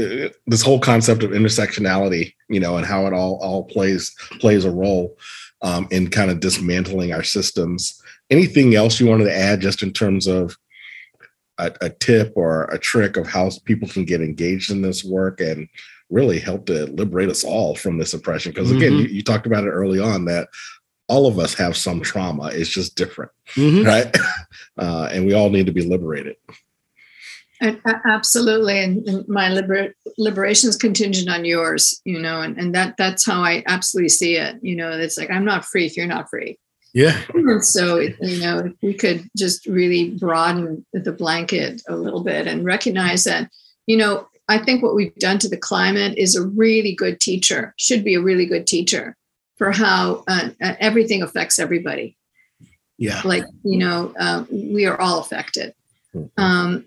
[0.00, 4.64] uh, this whole concept of intersectionality, you know, and how it all all plays plays
[4.64, 5.16] a role
[5.62, 8.00] um, in kind of dismantling our systems.
[8.30, 10.56] Anything else you wanted to add, just in terms of
[11.58, 15.40] a, a tip or a trick of how people can get engaged in this work
[15.40, 15.68] and
[16.10, 18.52] really help to liberate us all from this oppression?
[18.52, 18.98] Because again, Mhm.
[19.00, 20.48] you, you talked about it early on that
[21.08, 22.48] all of us have some trauma.
[22.52, 23.86] It's just different, Mhm.
[23.86, 24.14] right?
[24.78, 26.36] Uh, and we all need to be liberated.
[27.62, 31.98] And, a- absolutely, and, and my liber- liberation is contingent on yours.
[32.04, 34.56] You know, and, and that that's how I absolutely see it.
[34.62, 36.58] You know, it's like I'm not free if you're not free.
[36.96, 37.20] Yeah.
[37.34, 42.64] And so, you know, we could just really broaden the blanket a little bit and
[42.64, 43.50] recognize that,
[43.84, 47.74] you know, I think what we've done to the climate is a really good teacher,
[47.76, 49.14] should be a really good teacher
[49.56, 52.16] for how uh, uh, everything affects everybody.
[52.96, 53.20] Yeah.
[53.26, 55.74] Like, you know, uh, we are all affected.
[56.38, 56.86] Um,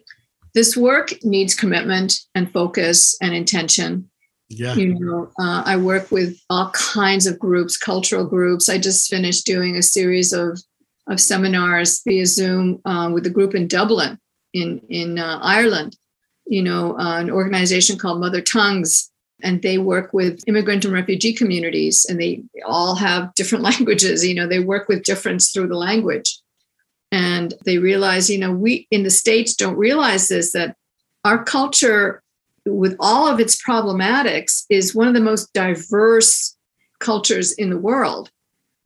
[0.56, 4.10] this work needs commitment and focus and intention
[4.52, 4.74] Yeah.
[4.74, 9.46] you know uh, i work with all kinds of groups cultural groups i just finished
[9.46, 10.60] doing a series of
[11.10, 14.18] of seminars via Zoom uh, with a group in Dublin,
[14.54, 15.98] in in uh, Ireland.
[16.46, 19.12] You know, uh, an organization called Mother Tongues,
[19.44, 24.26] and they work with immigrant and refugee communities, and they all have different languages.
[24.26, 26.40] You know, they work with difference through the language,
[27.12, 30.76] and they realize, you know, we in the states don't realize this that
[31.26, 32.22] our culture,
[32.66, 36.56] with all of its problematics, is one of the most diverse
[37.00, 38.30] cultures in the world.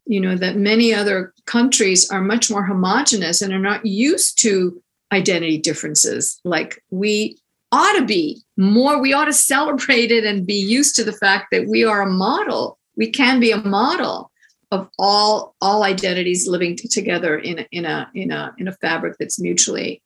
[0.05, 4.82] You know that many other countries are much more homogenous and are not used to
[5.11, 6.39] identity differences.
[6.43, 7.38] Like we
[7.71, 11.47] ought to be more we ought to celebrate it and be used to the fact
[11.51, 12.78] that we are a model.
[12.97, 14.32] We can be a model
[14.74, 19.15] of all all identities living together in a, in a in a in a fabric
[19.19, 20.01] that's mutually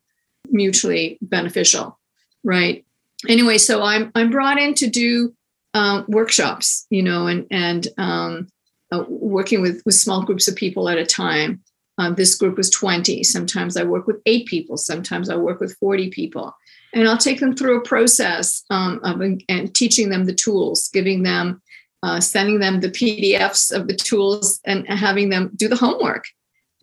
[0.49, 1.97] mutually beneficial
[2.43, 2.85] right
[3.27, 5.33] anyway so i'm i'm brought in to do
[5.73, 8.47] uh, workshops you know and and um,
[8.91, 11.61] uh, working with, with small groups of people at a time.
[11.97, 13.23] Um, this group was 20.
[13.23, 14.77] Sometimes I work with eight people.
[14.77, 16.55] Sometimes I work with 40 people.
[16.93, 21.23] And I'll take them through a process um, of and teaching them the tools, giving
[21.23, 21.61] them,
[22.01, 26.23] uh, sending them the PDFs of the tools and having them do the homework,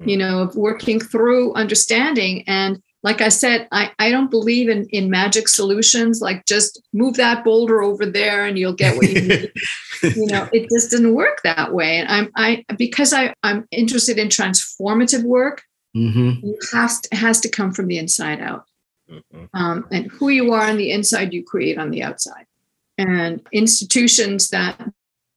[0.04, 2.44] you know, of working through understanding.
[2.46, 7.16] And like I said, I, I don't believe in, in magic solutions, like just move
[7.16, 9.52] that boulder over there and you'll get what you need.
[10.02, 11.98] you know, it just didn't work that way.
[11.98, 15.62] And I'm I because I, I'm interested in transformative work,
[15.94, 16.46] mm-hmm.
[16.46, 18.64] it has to, has to come from the inside out.
[19.10, 19.44] Mm-hmm.
[19.52, 22.46] Um, and who you are on the inside, you create on the outside.
[22.96, 24.80] And institutions that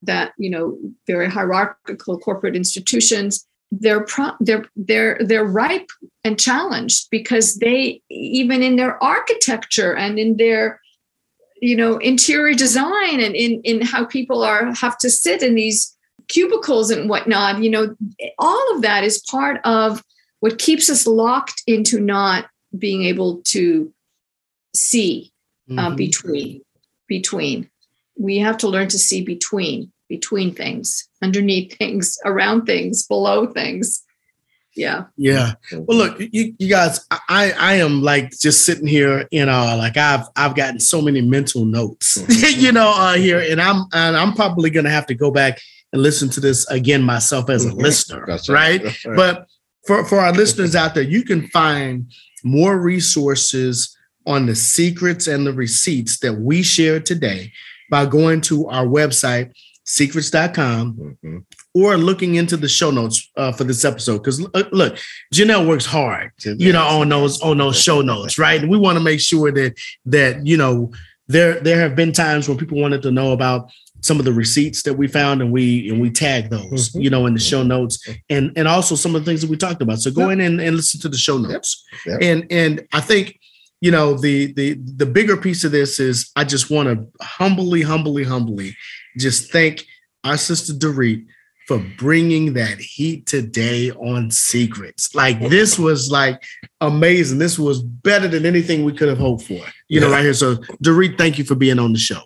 [0.03, 5.89] that you know very hierarchical corporate institutions they're pro- they're they're they're ripe
[6.23, 10.79] and challenged because they even in their architecture and in their
[11.61, 15.95] you know interior design and in in how people are have to sit in these
[16.27, 17.95] cubicles and whatnot you know
[18.39, 20.03] all of that is part of
[20.39, 22.47] what keeps us locked into not
[22.77, 23.91] being able to
[24.75, 25.31] see
[25.71, 25.95] uh, mm-hmm.
[25.95, 26.61] between
[27.07, 27.69] between
[28.17, 34.03] we have to learn to see between between things, underneath things, around things, below things.
[34.75, 35.05] Yeah.
[35.17, 35.53] Yeah.
[35.71, 39.97] Well, look, you, you guys, I I am like just sitting here, you know, like
[39.97, 42.17] I've I've gotten so many mental notes,
[42.57, 45.59] you know, uh, here, and I'm and I'm probably gonna have to go back
[45.93, 48.47] and listen to this again myself as a listener, right.
[48.49, 48.83] Right?
[48.83, 49.15] right?
[49.15, 49.47] But
[49.87, 52.11] for for our listeners out there, you can find
[52.43, 53.97] more resources
[54.27, 57.51] on the secrets and the receipts that we shared today
[57.89, 59.51] by going to our website
[59.87, 61.37] secrets.com mm-hmm.
[61.73, 64.19] or looking into the show notes uh, for this episode.
[64.19, 64.97] Because uh, look,
[65.33, 68.61] Janelle works hard, you know, on those on those show notes, right?
[68.61, 69.75] And we want to make sure that
[70.05, 70.91] that you know
[71.27, 73.71] there there have been times when people wanted to know about
[74.01, 77.01] some of the receipts that we found and we and we tag those mm-hmm.
[77.01, 79.57] you know in the show notes and and also some of the things that we
[79.57, 80.33] talked about so go yep.
[80.33, 82.21] in and, and listen to the show notes yep.
[82.21, 82.29] Yep.
[82.29, 83.39] and and i think
[83.81, 87.81] you know the the the bigger piece of this is i just want to humbly
[87.81, 88.75] humbly humbly
[89.17, 89.85] just thank
[90.23, 91.25] our sister Dorit
[91.67, 95.13] for bringing that heat today on secrets.
[95.13, 96.41] Like this was like
[96.79, 97.39] amazing.
[97.39, 99.59] This was better than anything we could have hoped for.
[99.89, 100.33] You know, right here.
[100.33, 102.21] So Dorit, thank you for being on the show.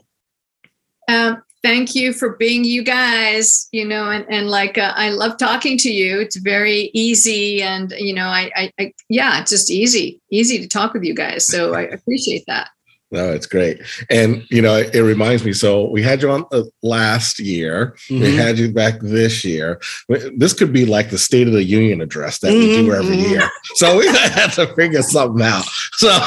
[1.08, 3.68] Um, thank you for being you guys.
[3.72, 6.20] You know, and and like uh, I love talking to you.
[6.20, 10.68] It's very easy, and you know, I, I, I yeah, it's just easy, easy to
[10.68, 11.48] talk with you guys.
[11.48, 12.70] So I appreciate that.
[13.12, 13.82] No, it's great.
[14.10, 15.52] And, you know, it, it reminds me.
[15.52, 17.98] So we had you on uh, last year.
[18.08, 18.24] Mm-hmm.
[18.24, 19.82] We had you back this year.
[20.38, 22.60] This could be like the State of the Union address that mm-hmm.
[22.60, 23.32] we do every mm-hmm.
[23.32, 23.50] year.
[23.76, 25.66] So we had to figure something out.
[25.94, 26.10] So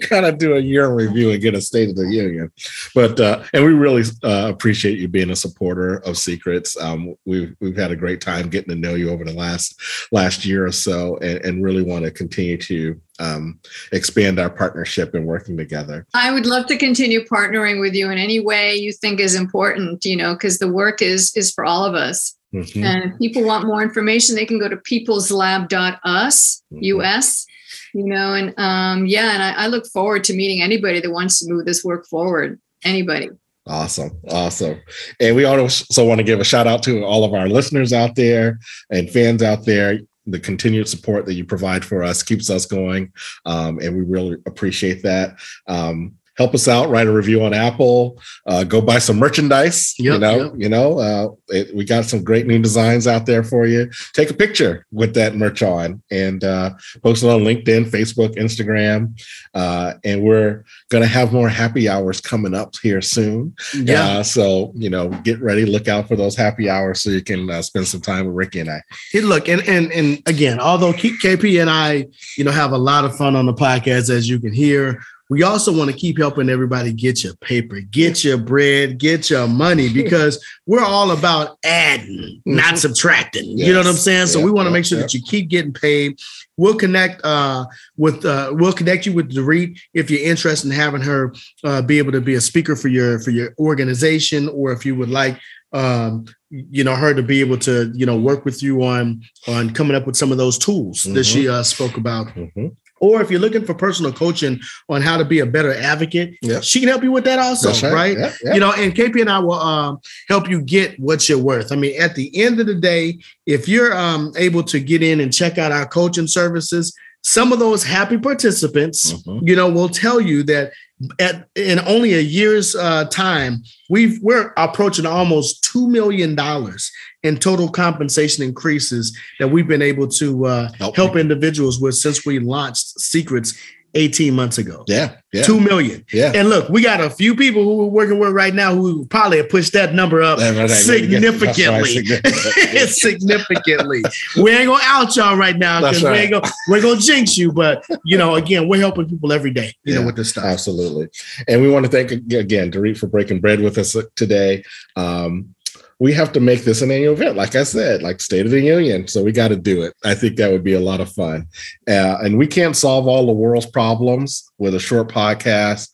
[0.00, 2.50] kind of do a year review and get a State of the Union.
[2.92, 6.76] But, uh, and we really uh, appreciate you being a supporter of Secrets.
[6.76, 9.80] Um, we've, we've had a great time getting to know you over the last,
[10.10, 13.60] last year or so and, and really want to continue to um,
[13.92, 16.06] expand our partnership and working together.
[16.14, 20.04] I would love to continue partnering with you in any way you think is important,
[20.04, 22.36] you know, because the work is is for all of us.
[22.52, 22.84] Mm-hmm.
[22.84, 26.82] And if people want more information, they can go to peopleslab.us, mm-hmm.
[26.82, 27.46] US,
[27.94, 31.38] you know, and um, yeah, and I, I look forward to meeting anybody that wants
[31.40, 32.60] to move this work forward.
[32.84, 33.30] Anybody.
[33.66, 34.10] Awesome.
[34.28, 34.80] Awesome.
[35.20, 38.16] And we also want to give a shout out to all of our listeners out
[38.16, 38.58] there
[38.90, 43.12] and fans out there the continued support that you provide for us keeps us going,
[43.44, 45.38] um, and we really appreciate that.
[45.66, 46.88] Um, help us out.
[46.88, 48.20] Write a review on Apple.
[48.46, 49.94] Uh, go buy some merchandise.
[49.98, 50.52] Yep, you know, yep.
[50.56, 53.90] you know, uh, it, we got some great new designs out there for you.
[54.12, 56.70] Take a picture with that merch on and uh,
[57.02, 59.18] post it on LinkedIn, Facebook, Instagram,
[59.54, 63.54] uh, and we're gonna have more happy hours coming up here soon.
[63.74, 64.02] Yeah.
[64.02, 65.66] Uh, so you know, get ready.
[65.66, 68.60] Look out for those happy hours so you can uh, spend some time with Ricky
[68.60, 68.82] and I.
[69.10, 72.06] Hey, look, and and and again, although KP and I,
[72.36, 75.02] you know, have a lot of fun on the podcast, as you can hear
[75.32, 79.48] we also want to keep helping everybody get your paper, get your bread, get your
[79.48, 82.76] money because we're all about adding, not mm-hmm.
[82.76, 83.56] subtracting.
[83.56, 83.66] Yes.
[83.66, 84.26] You know what I'm saying?
[84.26, 85.04] So we want to make sure yeah.
[85.04, 86.18] that you keep getting paid.
[86.58, 87.64] We'll connect uh,
[87.96, 91.32] with uh, we'll connect you with Dorit if you're interested in having her
[91.64, 94.94] uh, be able to be a speaker for your for your organization, or if you
[94.96, 95.40] would like
[95.72, 99.72] um, you know her to be able to you know work with you on on
[99.72, 101.14] coming up with some of those tools mm-hmm.
[101.14, 102.26] that she uh, spoke about.
[102.26, 102.66] Mm-hmm.
[103.02, 106.62] Or if you're looking for personal coaching on how to be a better advocate, yep.
[106.62, 107.92] she can help you with that also, right?
[107.92, 108.18] right?
[108.18, 108.54] Yep, yep.
[108.54, 111.72] You know, and KP and I will um, help you get what you're worth.
[111.72, 115.18] I mean, at the end of the day, if you're um, able to get in
[115.18, 119.48] and check out our coaching services, some of those happy participants, mm-hmm.
[119.48, 120.72] you know, will tell you that
[121.18, 126.92] at in only a year's uh, time, we've we're approaching almost two million dollars
[127.22, 132.26] in total compensation increases that we've been able to uh, help, help individuals with since
[132.26, 133.54] we launched Secrets
[133.94, 134.84] 18 months ago.
[134.86, 135.42] Yeah, yeah.
[135.42, 136.04] Two million.
[136.12, 136.32] Yeah.
[136.34, 139.36] And look, we got a few people who we're working with right now who probably
[139.36, 142.08] have pushed that number up right, significantly.
[142.22, 144.02] Right, significantly.
[144.36, 147.52] we ain't gonna out y'all right now because we ain't gonna we're gonna jinx you.
[147.52, 150.44] But you know, again, we're helping people every day, you yeah, know, with this stuff.
[150.44, 151.08] Absolutely.
[151.48, 154.64] And we want to thank again Dorit for breaking bread with us today.
[154.96, 155.54] Um,
[156.02, 157.36] we have to make this an annual event.
[157.36, 159.06] Like I said, like State of the Union.
[159.06, 159.94] So we got to do it.
[160.04, 161.46] I think that would be a lot of fun.
[161.88, 165.90] Uh, and we can't solve all the world's problems with a short podcast,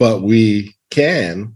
[0.00, 1.54] but we can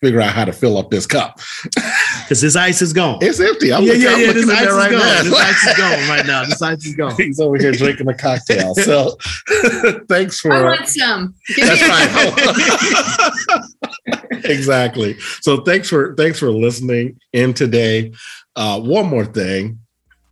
[0.00, 1.40] figure out how to fill up this cup.
[2.22, 3.18] Because this ice is gone.
[3.20, 3.72] It's empty.
[3.72, 4.32] I'm yeah, looking, yeah, yeah.
[4.32, 5.00] This ice is right gone.
[5.00, 5.22] Now.
[5.22, 6.44] This ice is gone right now.
[6.44, 7.14] This ice is gone.
[7.16, 8.74] He's over here drinking a cocktail.
[8.74, 9.18] So
[10.08, 10.52] thanks for.
[10.52, 11.34] I want some.
[11.58, 13.62] That's fine.
[14.50, 15.18] exactly.
[15.40, 18.12] So thanks for thanks for listening in today.
[18.56, 19.78] Uh, one more thing.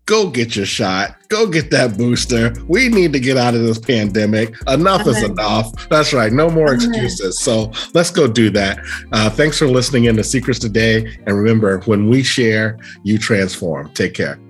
[0.06, 1.14] Go get your shot.
[1.28, 2.52] Go get that booster.
[2.66, 4.56] We need to get out of this pandemic.
[4.66, 5.88] Enough is enough.
[5.88, 6.32] That's right.
[6.32, 7.38] No more excuses.
[7.40, 8.80] So let's go do that.
[9.12, 11.16] Uh, thanks for listening in to Secrets Today.
[11.26, 13.90] And remember, when we share, you transform.
[13.94, 14.40] Take care.